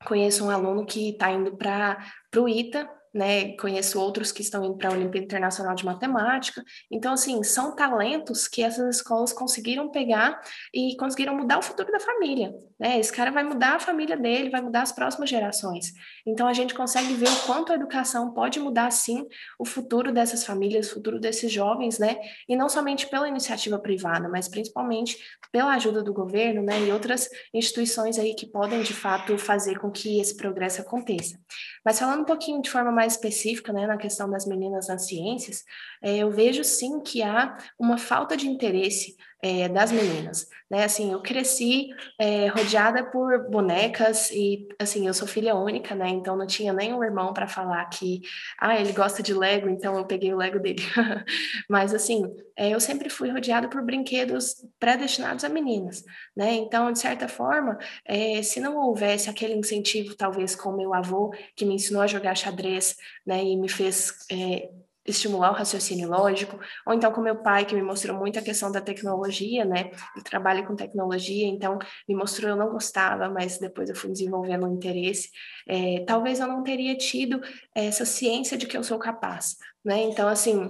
[0.05, 1.97] conheço um aluno que está indo para
[2.35, 3.55] o ITA, né?
[3.57, 6.63] Conheço outros que estão indo para a Olimpíada Internacional de Matemática.
[6.89, 10.39] Então, assim, são talentos que essas escolas conseguiram pegar
[10.73, 12.99] e conseguiram mudar o futuro da família, né?
[12.99, 15.93] Esse cara vai mudar a família dele, vai mudar as próximas gerações.
[16.25, 19.27] Então, a gente consegue ver o quanto a educação pode mudar, sim,
[19.59, 22.17] o futuro dessas famílias, o futuro desses jovens, né?
[22.47, 25.17] E não somente pela iniciativa privada, mas principalmente
[25.51, 26.79] pela ajuda do governo, né?
[26.81, 31.37] E outras instituições aí que podem, de fato, fazer com que esse progresso aconteça.
[31.83, 35.63] Mas falando um pouquinho de forma mais específica, né, na questão das meninas nas ciências,
[36.01, 40.83] é, eu vejo sim que há uma falta de interesse é, das meninas, né?
[40.83, 46.09] Assim, eu cresci é, rodeada por bonecas e, assim, eu sou filha única, né?
[46.09, 48.21] Então não tinha nenhum irmão para falar que,
[48.59, 50.81] ah, ele gosta de Lego, então eu peguei o Lego dele.
[51.67, 52.23] Mas, assim,
[52.55, 56.03] é, eu sempre fui rodeada por brinquedos predestinados a meninas,
[56.35, 56.53] né?
[56.53, 61.65] Então, de certa forma, é, se não houvesse aquele incentivo, talvez com meu avô, que
[61.65, 63.43] me ensinou a jogar xadrez, né?
[63.43, 64.69] E me fez é,
[65.05, 68.71] estimular o raciocínio lógico, ou então com meu pai, que me mostrou muito a questão
[68.71, 69.91] da tecnologia, né?
[70.15, 74.67] Ele trabalha com tecnologia, então me mostrou eu não gostava, mas depois eu fui desenvolvendo
[74.67, 75.29] um interesse.
[75.67, 77.41] É, talvez eu não teria tido
[77.75, 80.01] essa ciência de que eu sou capaz, né?
[80.03, 80.69] Então, assim,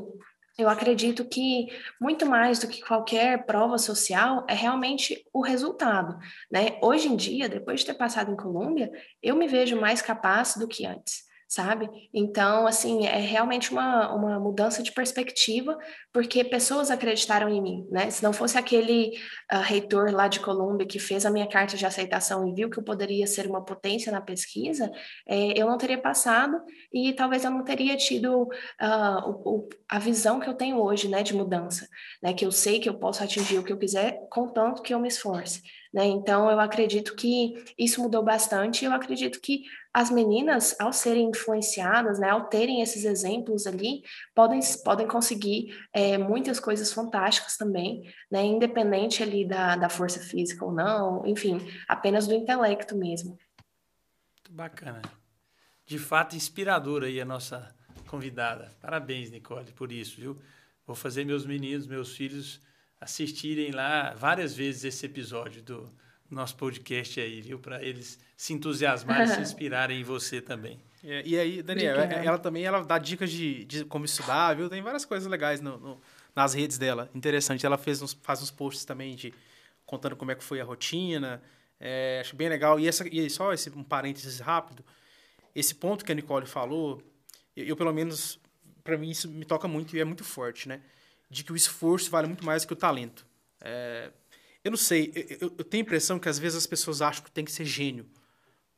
[0.57, 1.67] eu acredito que
[1.99, 6.17] muito mais do que qualquer prova social é realmente o resultado,
[6.49, 6.77] né?
[6.81, 8.91] Hoje em dia, depois de ter passado em Colômbia,
[9.21, 11.89] eu me vejo mais capaz do que antes sabe?
[12.13, 15.77] Então, assim, é realmente uma, uma mudança de perspectiva,
[16.13, 18.09] porque pessoas acreditaram em mim, né?
[18.09, 19.11] Se não fosse aquele
[19.51, 22.79] uh, reitor lá de Colômbia que fez a minha carta de aceitação e viu que
[22.79, 24.89] eu poderia ser uma potência na pesquisa,
[25.27, 26.57] é, eu não teria passado
[26.93, 31.21] e talvez eu não teria tido uh, o, a visão que eu tenho hoje, né,
[31.21, 31.85] de mudança,
[32.23, 32.33] né?
[32.33, 35.09] Que eu sei que eu posso atingir o que eu quiser, contanto que eu me
[35.09, 35.61] esforce.
[35.93, 36.05] Né?
[36.05, 38.85] Então, eu acredito que isso mudou bastante.
[38.85, 44.59] Eu acredito que as meninas, ao serem influenciadas, né, ao terem esses exemplos ali, podem,
[44.83, 50.71] podem conseguir é, muitas coisas fantásticas também, né, independente ali da, da força física ou
[50.71, 53.37] não, enfim, apenas do intelecto mesmo.
[54.49, 55.01] Bacana.
[55.85, 57.75] De fato, inspiradora aí a nossa
[58.07, 58.71] convidada.
[58.81, 60.37] Parabéns, Nicole, por isso, viu?
[60.85, 62.61] Vou fazer meus meninos, meus filhos
[62.99, 65.89] assistirem lá várias vezes esse episódio do
[66.33, 67.59] nosso podcast aí, viu?
[67.59, 70.79] Para eles se entusiasmarem, se inspirarem em você também.
[71.03, 72.25] É, e aí, Daniel, Obrigada.
[72.25, 74.69] ela também ela dá dicas de, de como estudar, viu?
[74.69, 76.01] Tem várias coisas legais no, no,
[76.35, 77.09] nas redes dela.
[77.13, 77.65] Interessante.
[77.65, 79.33] Ela fez uns, faz uns posts também de
[79.85, 81.41] contando como é que foi a rotina.
[81.79, 82.79] É, acho bem legal.
[82.79, 84.85] E, essa, e só esse, um parênteses rápido.
[85.55, 87.01] Esse ponto que a Nicole falou,
[87.55, 88.39] eu, eu pelo menos,
[88.83, 90.81] para mim, isso me toca muito e é muito forte, né?
[91.31, 93.25] de que o esforço vale muito mais que o talento.
[93.61, 94.11] É,
[94.63, 97.31] eu não sei, eu, eu, tenho a impressão que às vezes as pessoas acham que
[97.31, 98.05] tem que ser gênio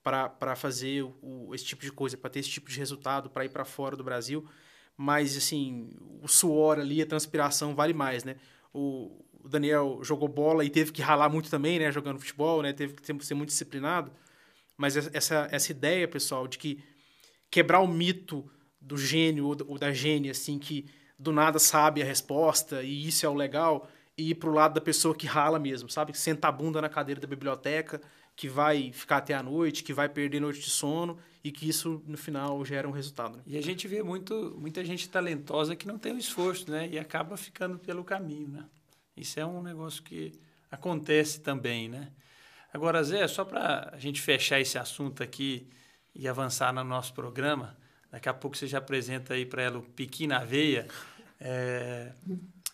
[0.02, 3.50] para fazer o, esse tipo de coisa, para ter esse tipo de resultado, para ir
[3.50, 4.46] para fora do Brasil.
[4.98, 5.90] Mas, assim,
[6.22, 8.36] o suor ali, a transpiração vale mais, né?
[8.74, 11.92] O, o Daniel jogou bola e teve que ralar muito também, né?
[11.92, 12.74] Jogando futebol, né?
[12.74, 14.12] Teve que ser muito disciplinado.
[14.78, 16.84] Mas essa, essa ideia, pessoal, de que
[17.50, 20.86] quebrar o mito do gênio ou da gênia, assim, que
[21.18, 24.82] do nada sabe a resposta e isso é o legal, e ir pro lado da
[24.82, 26.18] pessoa que rala mesmo, sabe?
[26.18, 28.02] Senta a bunda na cadeira da biblioteca,
[28.36, 32.02] que vai ficar até a noite, que vai perder noite de sono e que isso
[32.08, 33.38] no final gera um resultado.
[33.38, 33.44] Né?
[33.46, 36.88] E a gente vê muito, muita gente talentosa que não tem o esforço, né?
[36.92, 38.66] E acaba ficando pelo caminho, né?
[39.16, 40.32] Isso é um negócio que
[40.72, 42.12] acontece também, né?
[42.74, 45.68] Agora, Zé, só para a gente fechar esse assunto aqui
[46.16, 47.78] e avançar no nosso programa,
[48.10, 50.88] daqui a pouco você já apresenta aí para ela o Piqui na Veia.
[51.40, 52.14] É,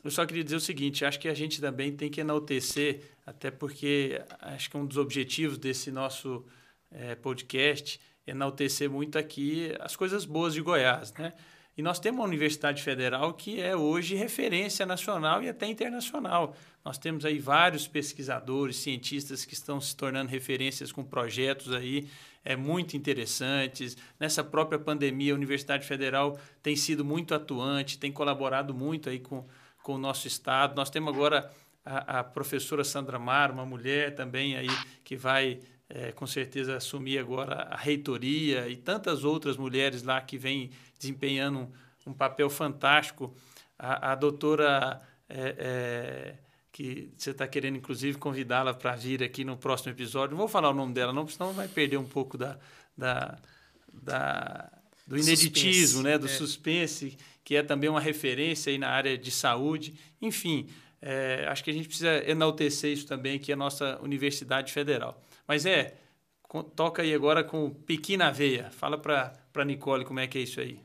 [0.03, 3.51] eu só queria dizer o seguinte: acho que a gente também tem que enaltecer, até
[3.51, 6.45] porque acho que um dos objetivos desse nosso
[6.91, 11.33] é, podcast é enaltecer muito aqui as coisas boas de Goiás, né?
[11.77, 16.53] E nós temos uma universidade federal que é hoje referência nacional e até internacional.
[16.83, 22.09] Nós temos aí vários pesquisadores, cientistas que estão se tornando referências com projetos aí
[22.43, 23.95] é, muito interessantes.
[24.19, 29.47] Nessa própria pandemia, a Universidade Federal tem sido muito atuante, tem colaborado muito aí com,
[29.83, 30.75] com o nosso Estado.
[30.75, 31.51] Nós temos agora
[31.85, 34.69] a, a professora Sandra Mar, uma mulher também aí
[35.03, 40.37] que vai é, com certeza assumir agora a reitoria e tantas outras mulheres lá que
[40.37, 41.71] vêm desempenhando um,
[42.11, 43.33] um papel fantástico.
[43.77, 46.35] A, a doutora é, é,
[46.71, 50.31] que você está querendo, inclusive, convidá-la para vir aqui no próximo episódio.
[50.31, 52.59] Não vou falar o nome dela, não, senão vai perder um pouco da,
[52.95, 53.37] da,
[53.91, 54.71] da
[55.07, 56.17] do ineditismo, suspense, né?
[56.19, 56.29] do é.
[56.29, 57.17] suspense,
[57.49, 59.95] que é também uma referência aí na área de saúde.
[60.21, 60.69] Enfim,
[61.01, 65.19] é, acho que a gente precisa enaltecer isso também aqui, a nossa Universidade Federal.
[65.47, 65.95] Mas é,
[66.75, 68.69] toca aí agora com Piqui na Veia.
[68.69, 70.79] Fala para a Nicole como é que é isso aí.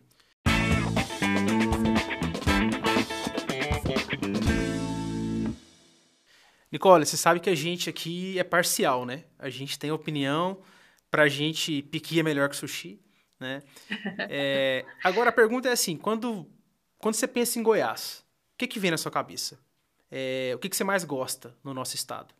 [6.72, 9.24] Nicole, você sabe que a gente aqui é parcial, né?
[9.38, 10.62] A gente tem opinião,
[11.10, 13.03] pra gente piqui é melhor que sushi,
[13.38, 13.62] né?
[14.28, 16.46] É, agora a pergunta é assim, quando,
[16.98, 19.58] quando você pensa em Goiás, o que, que vem na sua cabeça?
[20.10, 22.34] É, o que, que você mais gosta no nosso estado?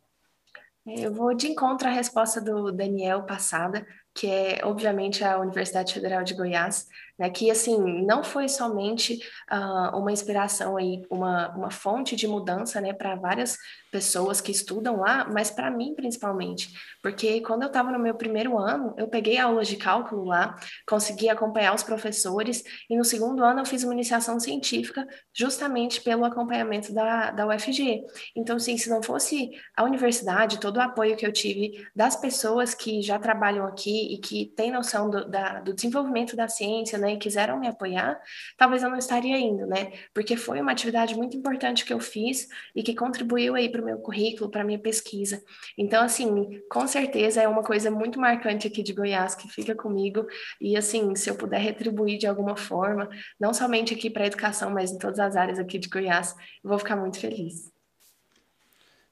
[0.87, 6.23] Eu vou de encontro à resposta do Daniel passada, que é, obviamente, a Universidade Federal
[6.23, 6.87] de Goiás
[7.19, 12.81] né, que assim não foi somente uh, uma inspiração aí, uma, uma fonte de mudança,
[12.81, 13.57] né, para várias
[13.91, 18.59] pessoas que estudam lá, mas para mim principalmente, porque quando eu estava no meu primeiro
[18.59, 20.57] ano, eu peguei aulas de cálculo lá,
[20.89, 26.25] consegui acompanhar os professores e no segundo ano eu fiz uma iniciação científica justamente pelo
[26.25, 28.03] acompanhamento da, da UFG.
[28.35, 32.75] Então, assim, se não fosse a universidade, todo o apoio que eu tive das pessoas
[32.75, 37.15] que já trabalham aqui e que têm noção do, da, do desenvolvimento da ciência, né,
[37.15, 38.21] e quiseram me apoiar,
[38.57, 42.49] talvez eu não estaria indo, né, porque foi uma atividade muito importante que eu fiz
[42.75, 45.43] e que contribuiu aí para o meu currículo, para a minha pesquisa.
[45.79, 50.27] Então, assim, com certeza é uma coisa muito marcante aqui de Goiás que fica comigo
[50.61, 54.71] e, assim, se eu puder retribuir de alguma forma, não somente aqui para a educação,
[54.71, 57.73] mas em todas as áreas aqui de Goiás, eu vou ficar muito feliz.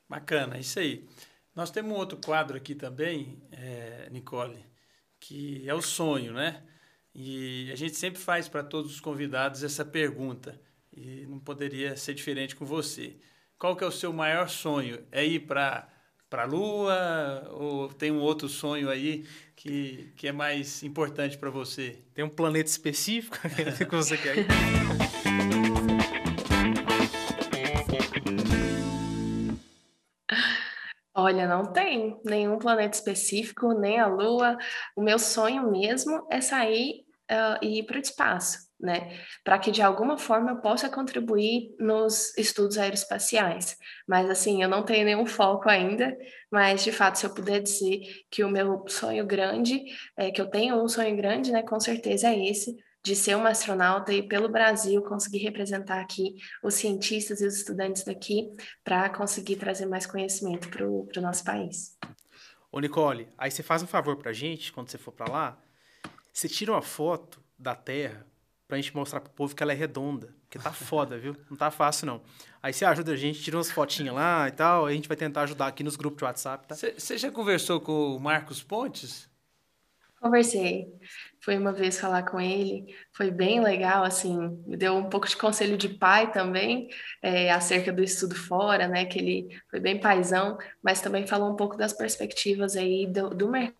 [0.08, 1.06] Bacana, isso aí.
[1.54, 4.64] Nós temos um outro quadro aqui também, é, Nicole,
[5.22, 6.62] que é o sonho, né?
[7.14, 10.60] E a gente sempre faz para todos os convidados essa pergunta,
[10.92, 13.16] e não poderia ser diferente com você.
[13.58, 14.98] Qual que é o seu maior sonho?
[15.12, 15.88] É ir para
[16.28, 21.50] para a Lua ou tem um outro sonho aí que, que é mais importante para
[21.50, 21.98] você?
[22.14, 23.36] Tem um planeta específico
[23.86, 24.46] que você quer
[31.32, 34.58] Olha, não tem nenhum planeta específico, nem a Lua.
[34.94, 39.18] O meu sonho mesmo é sair uh, e ir para o espaço, né?
[39.42, 43.78] Para que de alguma forma eu possa contribuir nos estudos aeroespaciais.
[44.06, 46.14] Mas assim, eu não tenho nenhum foco ainda,
[46.50, 49.82] mas de fato, se eu puder dizer que o meu sonho grande,
[50.18, 51.62] é que eu tenho um sonho grande, né?
[51.62, 56.74] Com certeza é esse, de ser uma astronauta e pelo Brasil conseguir representar aqui os
[56.74, 61.98] cientistas e os estudantes daqui para conseguir trazer mais conhecimento para o nosso país.
[62.70, 65.58] Ô Nicole, aí você faz um favor para a gente, quando você for para lá,
[66.32, 68.26] você tira uma foto da Terra
[68.66, 71.36] para a gente mostrar para o povo que ela é redonda, porque tá foda, viu?
[71.50, 72.22] Não tá fácil não.
[72.62, 75.42] Aí você ajuda a gente, tira umas fotinhas lá e tal, a gente vai tentar
[75.42, 76.74] ajudar aqui nos grupos de WhatsApp, tá?
[76.74, 79.28] Você já conversou com o Marcos Pontes?
[80.18, 80.88] Conversei.
[81.42, 85.36] Fui uma vez falar com ele, foi bem legal, assim, me deu um pouco de
[85.36, 86.88] conselho de pai também,
[87.20, 91.56] é, acerca do estudo fora, né, que ele foi bem paisão, mas também falou um
[91.56, 93.74] pouco das perspectivas aí do, do mercado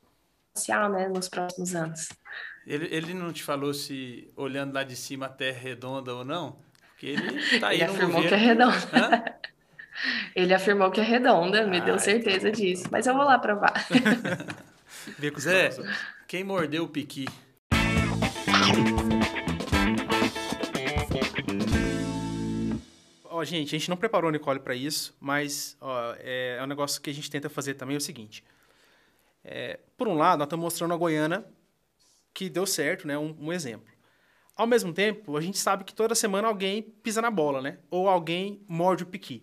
[0.56, 2.08] social, né, nos próximos anos.
[2.66, 6.24] Ele, ele não te falou se, olhando lá de cima, a Terra é redonda ou
[6.24, 6.58] não?
[6.88, 8.28] Porque ele tá aí ele afirmou governo...
[8.28, 9.40] que é redonda.
[10.34, 12.60] ele afirmou que é redonda, me ah, deu certeza então...
[12.60, 13.86] disso, mas eu vou lá provar.
[15.38, 15.70] Zé,
[16.26, 17.26] quem mordeu o piqui?
[23.24, 26.66] Ó, gente, a gente não preparou a Nicole para isso, mas ó, é, é, um
[26.66, 28.44] negócio que a gente tenta fazer também é o seguinte.
[29.44, 31.44] É, por um lado, nós estamos mostrando a Goiânia
[32.32, 33.18] que deu certo, né?
[33.18, 33.92] Um, um, exemplo.
[34.56, 37.78] Ao mesmo tempo, a gente sabe que toda semana alguém pisa na bola, né?
[37.90, 39.42] Ou alguém morde o piqui.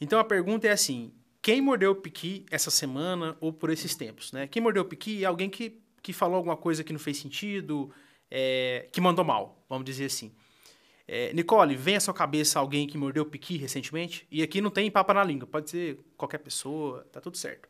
[0.00, 1.12] Então a pergunta é assim:
[1.42, 4.46] quem mordeu o piqui essa semana ou por esses tempos, né?
[4.46, 7.92] Quem mordeu o piqui é alguém que que falou alguma coisa que não fez sentido,
[8.30, 10.32] é, que mandou mal, vamos dizer assim.
[11.06, 14.26] É, Nicole, vem à sua cabeça alguém que mordeu o piqui recentemente?
[14.30, 17.68] E aqui não tem papo na língua, pode ser qualquer pessoa, tá tudo certo.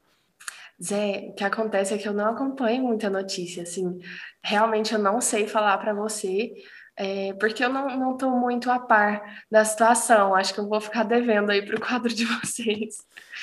[0.83, 4.01] Zé, o que acontece é que eu não acompanho muita notícia, assim,
[4.43, 6.53] realmente eu não sei falar para você,
[6.97, 10.81] é, porque eu não, não tô muito a par da situação, acho que eu vou
[10.81, 12.99] ficar devendo aí pro quadro de vocês.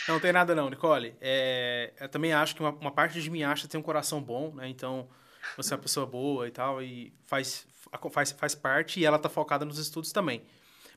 [0.10, 1.16] Não tem nada não, Nicole.
[1.22, 4.54] É, eu também acho que uma, uma, parte de mim acha ter um coração bom,
[4.56, 4.68] né?
[4.68, 5.08] Então,
[5.58, 7.68] você é uma pessoa boa e tal, e faz,
[8.12, 10.44] faz, faz parte, e ela tá focada nos estudos também.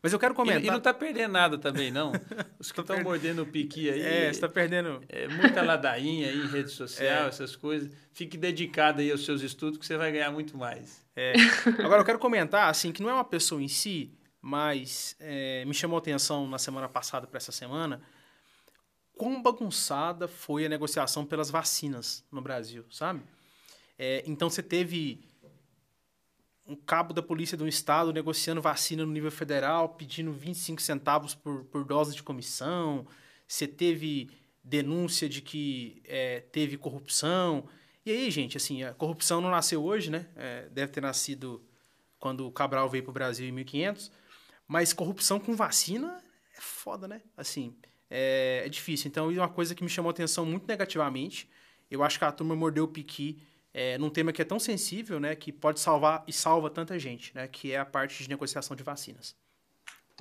[0.03, 0.63] Mas eu quero comentar...
[0.63, 2.13] E, e não tá perdendo nada também, não.
[2.59, 3.05] Os que estão per...
[3.05, 4.01] mordendo o piqui aí...
[4.01, 5.03] É, você tá perdendo...
[5.09, 7.29] É, muita ladainha aí em rede social, é.
[7.29, 7.91] essas coisas.
[8.13, 11.05] Fique dedicado aí aos seus estudos que você vai ganhar muito mais.
[11.17, 11.33] É.
[11.83, 15.75] Agora, eu quero comentar, assim, que não é uma pessoa em si, mas é, me
[15.75, 18.01] chamou a atenção na semana passada para essa semana
[19.19, 23.21] quão bagunçada foi a negociação pelas vacinas no Brasil, sabe?
[23.99, 25.21] É, então você teve
[26.69, 31.35] um cabo da polícia de um estado negociando vacina no nível federal, pedindo 25 centavos
[31.35, 33.07] por, por dose de comissão.
[33.47, 34.31] Você teve
[34.63, 37.67] denúncia de que é, teve corrupção.
[38.05, 40.27] E aí, gente, assim, a corrupção não nasceu hoje, né?
[40.37, 41.65] É, deve ter nascido
[42.19, 44.13] quando o Cabral veio para o Brasil em 1500.
[44.67, 46.23] Mas corrupção com vacina
[46.55, 47.23] é foda, né?
[47.35, 47.75] Assim,
[48.11, 49.09] é, é difícil.
[49.09, 51.49] Então, é uma coisa que me chamou atenção muito negativamente.
[51.91, 53.41] Eu acho que a turma mordeu o piqui
[53.79, 57.33] é, num tema que é tão sensível, né, que pode salvar e salva tanta gente,
[57.33, 59.37] né, que é a parte de negociação de vacinas.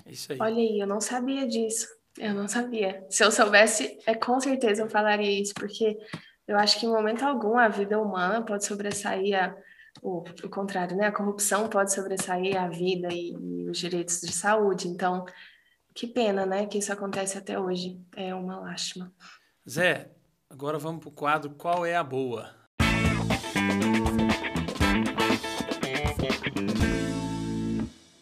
[0.05, 0.37] É isso aí.
[0.39, 1.87] Olha aí, eu não sabia disso.
[2.19, 3.03] Eu não sabia.
[3.09, 5.97] Se eu soubesse, é com certeza eu falaria isso, porque
[6.47, 9.55] eu acho que em momento algum a vida humana pode sobressair a,
[10.03, 11.07] o, o contrário, né?
[11.07, 14.87] A corrupção pode sobressair a vida e, e os direitos de saúde.
[14.87, 15.25] Então,
[15.95, 17.99] que pena, né, que isso acontece até hoje.
[18.15, 19.11] É uma lástima.
[19.67, 20.11] Zé,
[20.47, 22.56] agora vamos para o quadro Qual é a Boa?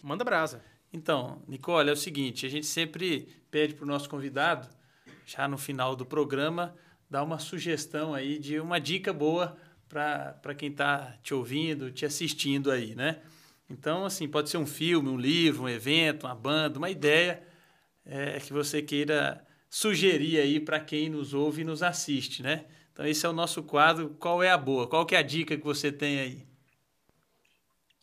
[0.05, 0.63] Manda brasa.
[0.93, 4.69] Então, Nicole, é o seguinte: a gente sempre pede para o nosso convidado,
[5.25, 6.75] já no final do programa,
[7.09, 9.57] dar uma sugestão aí de uma dica boa
[9.89, 13.19] para quem está te ouvindo, te assistindo aí, né?
[13.67, 17.41] Então, assim, pode ser um filme, um livro, um evento, uma banda, uma ideia
[18.05, 22.65] é, que você queira sugerir aí para quem nos ouve e nos assiste, né?
[22.93, 24.15] Então, esse é o nosso quadro.
[24.19, 24.87] Qual é a boa?
[24.87, 26.54] Qual que é a dica que você tem aí?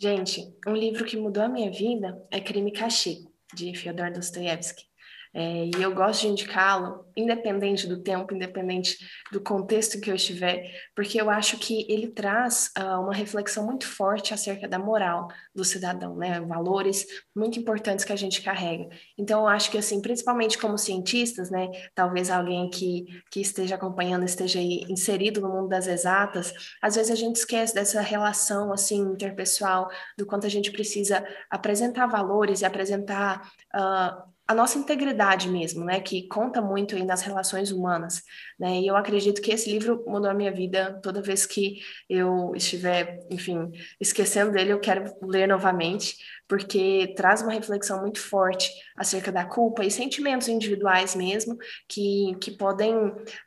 [0.02, 4.91] Gente, um livro que mudou a minha vida é Crime e Castigo, de Fyodor Dostoiévski.
[5.34, 8.98] É, e eu gosto de indicá-lo, independente do tempo, independente
[9.32, 13.86] do contexto que eu estiver, porque eu acho que ele traz uh, uma reflexão muito
[13.86, 16.38] forte acerca da moral do cidadão, né?
[16.40, 18.88] Valores muito importantes que a gente carrega.
[19.16, 21.70] Então, eu acho que, assim, principalmente como cientistas, né?
[21.94, 26.52] Talvez alguém que, que esteja acompanhando esteja inserido no mundo das exatas,
[26.82, 32.06] às vezes a gente esquece dessa relação, assim, interpessoal, do quanto a gente precisa apresentar
[32.06, 33.50] valores e apresentar.
[33.74, 38.22] Uh, a nossa integridade mesmo, né, que conta muito aí nas relações humanas,
[38.58, 42.52] né, e eu acredito que esse livro mudou a minha vida toda vez que eu
[42.54, 43.70] estiver, enfim,
[44.00, 46.16] esquecendo dele, eu quero ler novamente,
[46.48, 51.56] porque traz uma reflexão muito forte acerca da culpa e sentimentos individuais mesmo,
[51.88, 52.94] que, que podem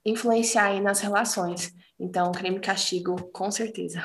[0.05, 1.73] influenciar aí nas relações.
[1.99, 4.01] Então, crime e castigo, com certeza.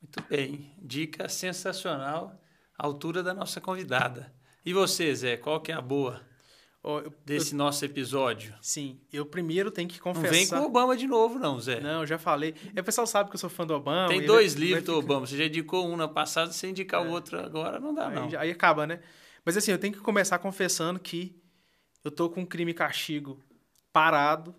[0.00, 2.40] Muito bem, dica sensacional,
[2.78, 4.37] altura da nossa convidada.
[4.68, 6.20] E você, Zé, qual que é a boa?
[6.84, 8.54] eu, desse eu, nosso episódio.
[8.60, 10.26] Sim, eu primeiro tenho que confessar.
[10.26, 11.80] Não vem com o Obama de novo, não, Zé.
[11.80, 12.54] Não, eu já falei.
[12.76, 14.08] E o pessoal sabe que eu sou fã do Obama.
[14.08, 15.26] Tem dois vai, livros vai do Obama.
[15.26, 17.08] Você já indicou um na passada, se indicar é.
[17.08, 18.38] o outro agora, não dá, aí, não.
[18.38, 19.00] Aí acaba, né?
[19.42, 21.34] Mas assim, eu tenho que começar confessando que
[22.04, 23.42] eu tô com um crime e castigo
[23.90, 24.54] parado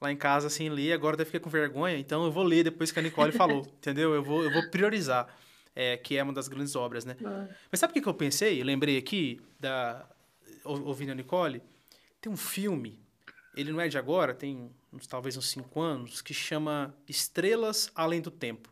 [0.00, 2.92] lá em casa sem ler, agora deve ficar com vergonha, então eu vou ler depois
[2.92, 4.14] que a Nicole falou, entendeu?
[4.14, 5.26] Eu vou, eu vou priorizar,
[5.78, 7.16] é, que é uma das grandes obras, né?
[7.70, 8.60] Mas sabe o que, que eu pensei?
[8.60, 10.04] Eu lembrei aqui da
[10.64, 11.62] ouvindo a Nicole,
[12.20, 12.98] tem um filme,
[13.56, 18.20] ele não é de agora, tem uns, talvez uns cinco anos, que chama Estrelas Além
[18.20, 18.68] do Tempo,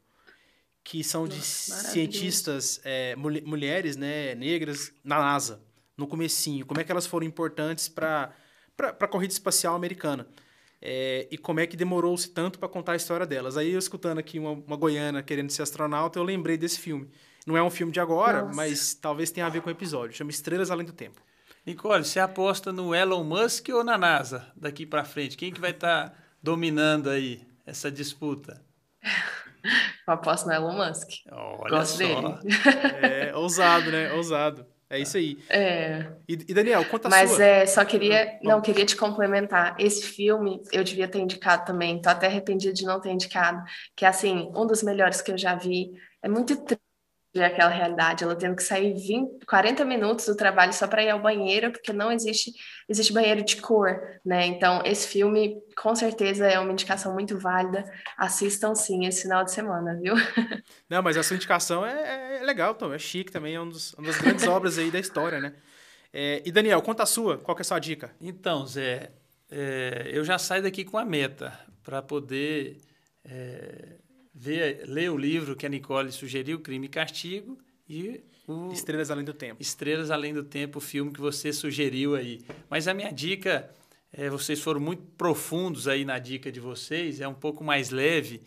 [0.82, 5.62] que são de cientistas, é, mul mulheres né, negras, na NASA,
[5.96, 8.34] no comecinho, como é que elas foram importantes para
[8.78, 10.26] a corrida espacial americana.
[10.80, 13.56] É, e como é que demorou-se tanto para contar a história delas.
[13.56, 17.10] Aí eu escutando aqui uma, uma, goiana querendo ser astronauta, eu lembrei desse filme.
[17.46, 18.54] Não é um filme de agora, Nossa.
[18.54, 20.16] mas talvez tenha a ver com o episódio.
[20.16, 21.20] Chama Estrelas Além do Tempo.
[21.64, 25.36] Nicole, você aposta no Elon Musk ou na NASA daqui para frente?
[25.36, 28.62] Quem que vai estar tá dominando aí essa disputa?
[30.06, 31.08] Eu aposto no Elon Musk.
[31.32, 31.98] Olha Gosto só.
[31.98, 32.38] dele.
[33.02, 34.12] É, ousado, né?
[34.12, 34.64] Ousado.
[34.88, 35.38] É isso aí.
[35.48, 36.12] É.
[36.28, 37.42] E, e Daniel, conta a Mas sua.
[37.42, 39.74] é, só queria, não, queria te complementar.
[39.80, 43.62] Esse filme eu devia ter indicado também, tô até arrependida de não ter indicado,
[43.96, 45.90] que é assim, um dos melhores que eu já vi.
[46.22, 46.56] É muito
[47.44, 51.20] aquela realidade, ela tendo que sair 20, 40 minutos do trabalho só para ir ao
[51.20, 52.52] banheiro, porque não existe
[52.88, 54.46] existe banheiro de cor, né?
[54.46, 57.84] Então, esse filme com certeza é uma indicação muito válida.
[58.16, 60.14] Assistam sim esse final de semana, viu?
[60.88, 63.92] Não, mas a sua indicação é, é legal, Tom, é chique também, é um dos,
[63.94, 65.54] uma das grandes obras aí da história, né?
[66.12, 68.14] É, e Daniel, conta a sua, qual que é a sua dica?
[68.20, 69.10] Então, Zé,
[69.50, 72.78] é, eu já saio daqui com a meta para poder
[73.24, 73.96] é,
[74.36, 77.58] ver, ler o livro que a Nicole sugeriu, Crime e Castigo,
[77.88, 79.62] e o Estrelas Além do Tempo.
[79.62, 82.44] Estrelas Além do Tempo, o filme que você sugeriu aí.
[82.68, 83.70] Mas a minha dica,
[84.12, 88.42] é, vocês foram muito profundos aí na dica de vocês, é um pouco mais leve.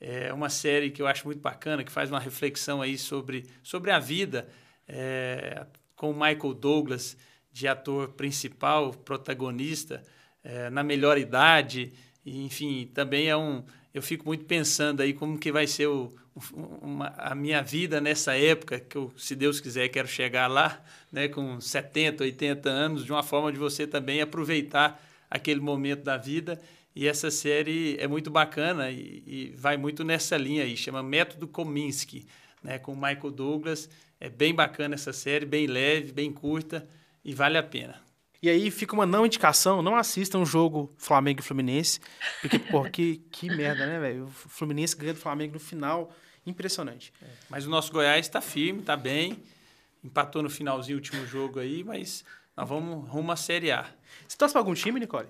[0.00, 3.90] É uma série que eu acho muito bacana, que faz uma reflexão aí sobre, sobre
[3.90, 4.48] a vida,
[4.86, 5.66] é,
[5.96, 7.16] com o Michael Douglas
[7.52, 10.02] de ator principal, protagonista,
[10.42, 11.92] é, na melhor idade.
[12.24, 13.64] Enfim, também é um,
[13.94, 16.12] eu fico muito pensando aí como que vai ser o,
[16.80, 21.28] uma, a minha vida nessa época, que eu, se Deus quiser, quero chegar lá, né,
[21.28, 26.60] com 70, 80 anos, de uma forma de você também aproveitar aquele momento da vida.
[26.94, 31.46] E essa série é muito bacana e, e vai muito nessa linha aí, chama Método
[31.46, 32.26] Kominsky,
[32.62, 33.88] né, com Michael Douglas.
[34.20, 36.88] É bem bacana essa série, bem leve, bem curta
[37.24, 38.00] e vale a pena.
[38.42, 42.00] E aí fica uma não indicação, não assistam o jogo Flamengo e Fluminense,
[42.40, 44.24] porque, pô, que, que merda, né, velho?
[44.24, 46.12] O Fluminense ganha do Flamengo no final,
[46.44, 47.12] impressionante.
[47.22, 49.40] É, mas o nosso Goiás está firme, está bem,
[50.02, 52.24] empatou no finalzinho o último jogo aí, mas
[52.56, 53.86] nós vamos rumo à Série A.
[54.26, 55.28] Você torce para algum time, Nicole?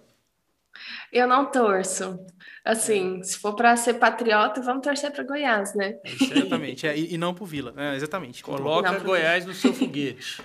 [1.13, 2.19] Eu não torço.
[2.65, 3.25] Assim, é.
[3.25, 5.97] se for para ser patriota, vamos torcer para Goiás, né?
[6.03, 7.75] É exatamente, é, e, e, não para o Vila.
[7.77, 8.43] É, exatamente.
[8.43, 10.41] Coloca Goiás no seu foguete.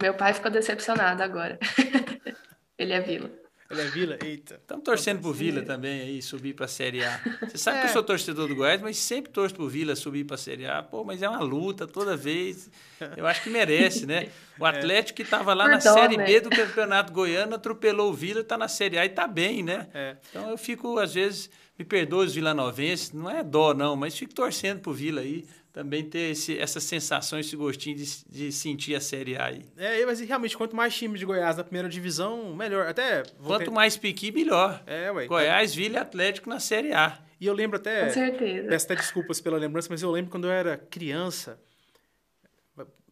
[0.00, 1.58] Meu pai ficou decepcionado agora.
[2.80, 3.30] Ele é Vila.
[3.70, 4.18] Ele é Vila?
[4.24, 4.54] Eita.
[4.54, 7.20] Estamos torcendo pro Vila também aí, subir para a Série A.
[7.42, 7.80] Você sabe é.
[7.82, 10.66] que eu sou torcedor do Goiás, mas sempre torço pro Vila subir para a Série
[10.66, 10.82] A.
[10.82, 12.70] Pô, mas é uma luta toda vez.
[13.18, 14.28] Eu acho que merece, né?
[14.58, 14.70] O é.
[14.70, 16.24] Atlético que estava lá Por na dó, Série né?
[16.24, 19.88] B do Campeonato Goiano atropelou o Vila, está na Série A e está bem, né?
[19.92, 20.16] É.
[20.30, 21.50] Então eu fico, às vezes,
[21.80, 26.04] me perdoe os vilanovenses, não é dó não, mas fico torcendo pro Vila aí, também
[26.04, 29.64] ter esse, essa sensação, esse gostinho de, de sentir a Série A aí.
[29.78, 32.86] É, mas realmente, quanto mais time de Goiás na primeira divisão, melhor.
[32.86, 33.70] Até Quanto ter...
[33.70, 34.82] mais piqui, melhor.
[34.86, 35.26] É, ué.
[35.26, 37.18] Goiás, Vila e Atlético na Série A.
[37.40, 38.06] E eu lembro até...
[38.06, 38.68] Com certeza.
[38.68, 41.58] Peço até desculpas pela lembrança, mas eu lembro quando eu era criança...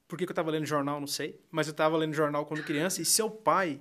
[0.07, 1.39] Por que, que eu estava lendo jornal, não sei.
[1.51, 3.79] Mas eu estava lendo jornal quando criança e seu pai,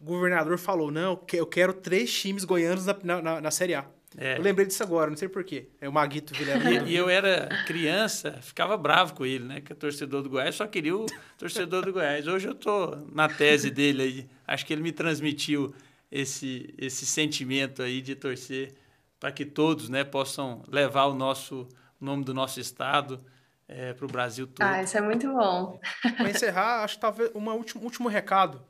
[0.00, 3.86] governador, falou, não, eu quero três times goianos na, na, na Série A.
[4.16, 4.38] É.
[4.38, 5.68] Eu lembrei disso agora, não sei porquê.
[5.80, 6.70] É o Maguito Vilhena.
[6.70, 9.60] E, e eu era criança, ficava bravo com ele, né?
[9.60, 12.28] Que é torcedor do Goiás, só queria o torcedor do Goiás.
[12.28, 14.28] Hoje eu tô na tese dele aí.
[14.46, 15.74] Acho que ele me transmitiu
[16.12, 18.72] esse, esse sentimento aí de torcer
[19.18, 21.66] para que todos né, possam levar o nosso
[22.00, 23.18] o nome do nosso estado
[23.66, 24.66] é, para o Brasil todo.
[24.66, 25.80] Ah, isso é muito bom.
[26.16, 28.60] Para encerrar, acho que talvez um último, último recado.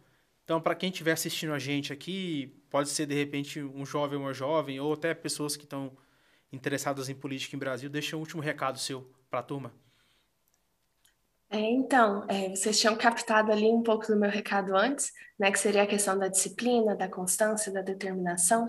[0.45, 4.25] Então, para quem estiver assistindo a gente aqui, Pode ser, de repente, um jovem ou
[4.25, 5.97] uma jovem, ou até pessoas que estão
[6.53, 7.89] interessadas em política em Brasil.
[7.89, 9.73] Deixa um último recado seu para a turma.
[11.49, 15.59] É, então, é, vocês tinham captado ali um pouco do meu recado antes, né, que
[15.61, 18.67] seria a questão da disciplina, da constância, da determinação,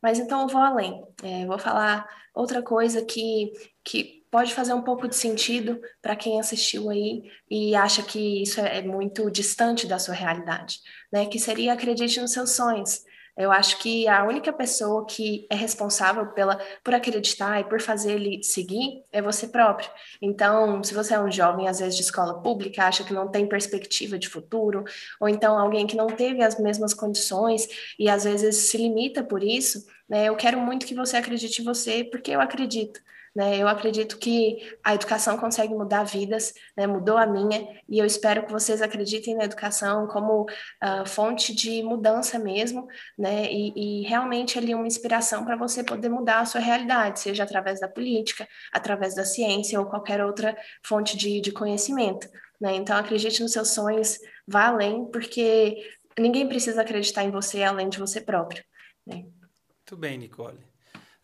[0.00, 1.04] mas então eu vou além.
[1.24, 3.50] É, vou falar outra coisa que,
[3.82, 8.60] que pode fazer um pouco de sentido para quem assistiu aí e acha que isso
[8.60, 10.80] é, é muito distante da sua realidade,
[11.12, 13.02] né, que seria acredite nos seus sonhos.
[13.38, 18.14] Eu acho que a única pessoa que é responsável pela, por acreditar e por fazer
[18.14, 19.88] ele seguir é você próprio.
[20.20, 23.46] Então, se você é um jovem, às vezes, de escola pública, acha que não tem
[23.46, 24.82] perspectiva de futuro,
[25.20, 29.40] ou então alguém que não teve as mesmas condições e às vezes se limita por
[29.40, 33.00] isso, né, eu quero muito que você acredite em você, porque eu acredito.
[33.38, 33.56] Né?
[33.56, 36.88] Eu acredito que a educação consegue mudar vidas, né?
[36.88, 41.80] mudou a minha, e eu espero que vocês acreditem na educação como uh, fonte de
[41.84, 43.46] mudança mesmo, né?
[43.48, 47.78] e, e realmente ali uma inspiração para você poder mudar a sua realidade, seja através
[47.78, 52.28] da política, através da ciência ou qualquer outra fonte de, de conhecimento.
[52.60, 52.74] Né?
[52.74, 54.18] Então, acredite nos seus sonhos,
[54.48, 55.76] vá além, porque
[56.18, 58.64] ninguém precisa acreditar em você além de você próprio.
[59.06, 59.26] Né?
[59.76, 60.67] Muito bem, Nicole.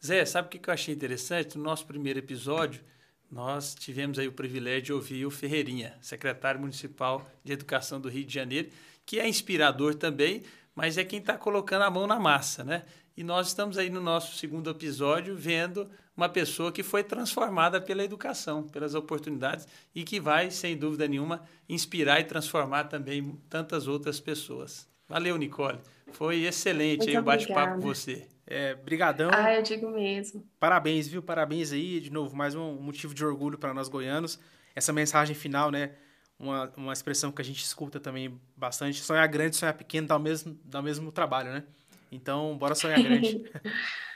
[0.05, 1.57] Zé, sabe o que eu achei interessante?
[1.57, 2.83] No nosso primeiro episódio,
[3.31, 8.27] nós tivemos aí o privilégio de ouvir o Ferreirinha, secretário municipal de Educação do Rio
[8.27, 8.69] de Janeiro,
[9.07, 10.43] que é inspirador também,
[10.75, 12.85] mas é quem está colocando a mão na massa, né?
[13.17, 18.05] E nós estamos aí no nosso segundo episódio vendo uma pessoa que foi transformada pela
[18.05, 24.21] educação, pelas oportunidades e que vai, sem dúvida nenhuma, inspirar e transformar também tantas outras
[24.21, 24.87] pessoas.
[25.09, 25.79] Valeu, Nicole.
[26.13, 28.34] Foi excelente aí o bate-papo com você.
[28.47, 29.31] É, brigadão.
[29.33, 30.47] Ah, eu digo mesmo.
[30.61, 31.23] Parabéns, viu?
[31.23, 34.39] Parabéns aí, de novo, mais um motivo de orgulho para nós goianos.
[34.75, 35.93] Essa mensagem final, né?
[36.39, 39.01] Uma, uma expressão que a gente escuta também bastante.
[39.01, 41.65] Sonhar grande, sonhar pequeno dá o mesmo, dá o mesmo trabalho, né?
[42.13, 43.43] Então, bora sonhar grande.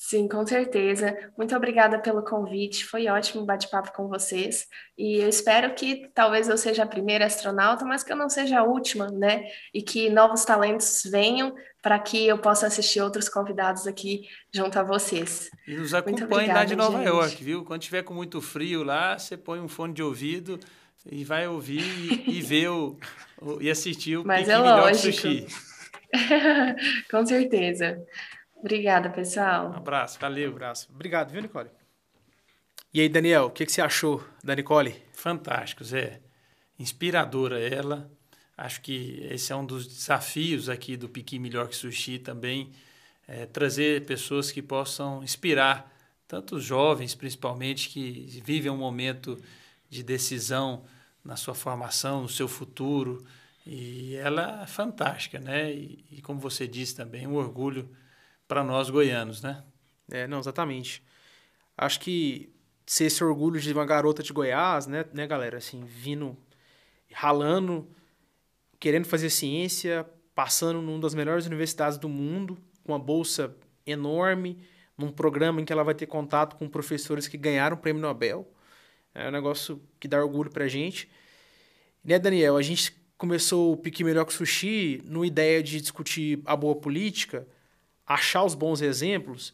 [0.00, 1.18] Sim, com certeza.
[1.36, 2.84] Muito obrigada pelo convite.
[2.84, 4.68] Foi ótimo bate-papo com vocês.
[4.96, 8.60] E eu espero que talvez eu seja a primeira astronauta, mas que eu não seja
[8.60, 9.48] a última, né?
[9.74, 14.84] E que novos talentos venham para que eu possa assistir outros convidados aqui junto a
[14.84, 15.50] vocês.
[15.66, 17.08] E nos acompanhe lá de Nova gente.
[17.08, 17.64] York, viu?
[17.64, 20.60] Quando tiver com muito frio lá, você põe um fone de ouvido
[21.10, 22.96] e vai ouvir e, e ver o,
[23.42, 25.12] o, e assistir o Mas é lógico.
[25.12, 25.46] Sushi.
[27.10, 28.00] com certeza.
[28.60, 29.70] Obrigada, pessoal.
[29.70, 30.50] Um abraço, valeu.
[30.50, 30.88] Um abraço.
[30.92, 31.70] Obrigado, viu, Nicole?
[32.92, 34.96] E aí, Daniel, o que, que você achou da Nicole?
[35.12, 36.20] Fantástico, Zé.
[36.78, 38.10] Inspiradora ela.
[38.56, 42.72] Acho que esse é um dos desafios aqui do Piqui Melhor que Sushi também,
[43.28, 45.94] é trazer pessoas que possam inspirar,
[46.26, 49.40] tanto os jovens, principalmente, que vivem um momento
[49.88, 50.84] de decisão
[51.24, 53.24] na sua formação, no seu futuro.
[53.64, 55.72] E ela é fantástica, né?
[55.72, 57.88] E, e como você disse também, um orgulho
[58.48, 59.62] para nós goianos, né?
[60.10, 61.04] É, não, exatamente.
[61.76, 62.50] Acho que
[62.86, 66.36] ser esse orgulho de uma garota de Goiás, né, né, galera, assim, vindo
[67.12, 67.86] ralando,
[68.80, 73.54] querendo fazer ciência, passando numa das melhores universidades do mundo, com uma bolsa
[73.86, 74.58] enorme,
[74.96, 78.50] num programa em que ela vai ter contato com professores que ganharam o prêmio Nobel.
[79.14, 81.08] É um negócio que dá orgulho pra gente.
[82.02, 82.56] Né, Daniel?
[82.56, 87.46] A gente começou o Pique Melhor que Sushi numa ideia de discutir a boa política,
[88.08, 89.52] achar os bons exemplos.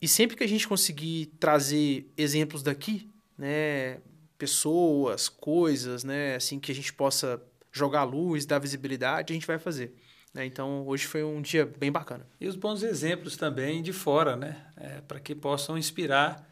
[0.00, 3.98] E sempre que a gente conseguir trazer exemplos daqui, né,
[4.38, 7.40] pessoas, coisas, né, assim que a gente possa
[7.70, 9.94] jogar luz, dar visibilidade, a gente vai fazer.
[10.34, 10.46] Né?
[10.46, 12.26] Então, hoje foi um dia bem bacana.
[12.40, 14.66] E os bons exemplos também de fora, né?
[14.76, 16.48] É, para que possam inspirar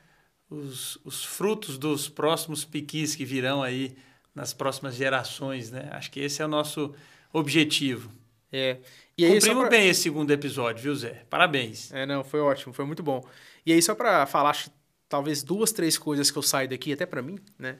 [0.48, 3.96] os, os frutos dos próximos piquis que virão aí
[4.34, 5.88] nas próximas gerações, né?
[5.92, 6.94] Acho que esse é o nosso
[7.32, 8.10] objetivo
[8.52, 8.78] É.
[9.16, 9.70] E aí, Cumprimos pra...
[9.70, 11.24] bem esse segundo episódio, viu, Zé?
[11.28, 11.92] Parabéns.
[11.92, 13.24] É, não, foi ótimo, foi muito bom.
[13.64, 14.70] E aí, só para falar, acho,
[15.08, 17.78] talvez duas, três coisas que eu saio daqui, até para mim, né?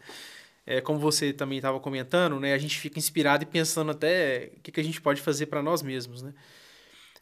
[0.67, 2.53] É, como você também estava comentando, né?
[2.53, 5.63] A gente fica inspirado e pensando até o que, que a gente pode fazer para
[5.63, 6.35] nós mesmos, né?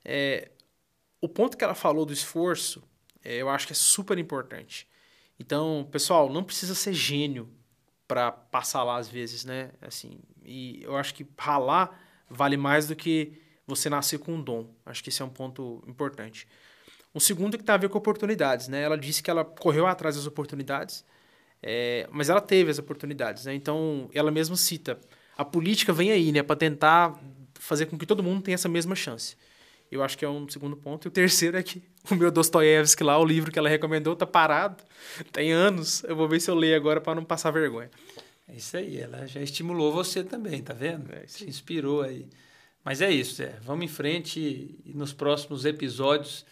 [0.05, 0.51] É,
[1.21, 2.83] o ponto que ela falou do esforço,
[3.25, 4.89] é, eu acho que é super importante.
[5.39, 7.49] Então, pessoal, não precisa ser gênio
[8.07, 9.71] para passar lá às vezes, né?
[9.81, 13.33] Assim, e eu acho que ralar vale mais do que
[13.67, 14.67] você nascer com um dom.
[14.85, 16.47] Acho que esse é um ponto importante.
[17.15, 18.83] Um segundo que tem a ver com oportunidades, né?
[18.83, 21.05] Ela disse que ela correu atrás das oportunidades,
[21.63, 23.55] é, mas ela teve as oportunidades, né?
[23.55, 24.99] Então, ela mesma cita,
[25.37, 26.43] a política vem aí, né?
[26.43, 27.19] Para tentar
[27.55, 29.37] fazer com que todo mundo tenha essa mesma chance.
[29.91, 31.07] Eu acho que é um segundo ponto.
[31.07, 34.27] E o terceiro é que o meu Dostoiévski lá, o livro que ela recomendou, tá
[34.27, 34.83] parado.
[35.33, 36.05] Tem anos.
[36.05, 37.91] Eu vou ver se eu leio agora para não passar vergonha.
[38.49, 38.99] É isso aí.
[38.99, 41.13] Ela já estimulou você também, tá vendo?
[41.13, 42.27] É Se inspirou aí.
[42.85, 43.59] Mas é isso, é.
[43.63, 44.41] Vamos em frente
[44.85, 46.45] e nos próximos episódios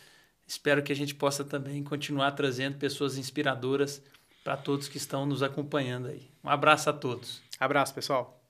[0.46, 4.02] espero que a gente possa também continuar trazendo pessoas inspiradoras
[4.44, 6.30] para todos que estão nos acompanhando aí.
[6.44, 7.42] Um abraço a todos.
[7.58, 8.45] Abraço, pessoal.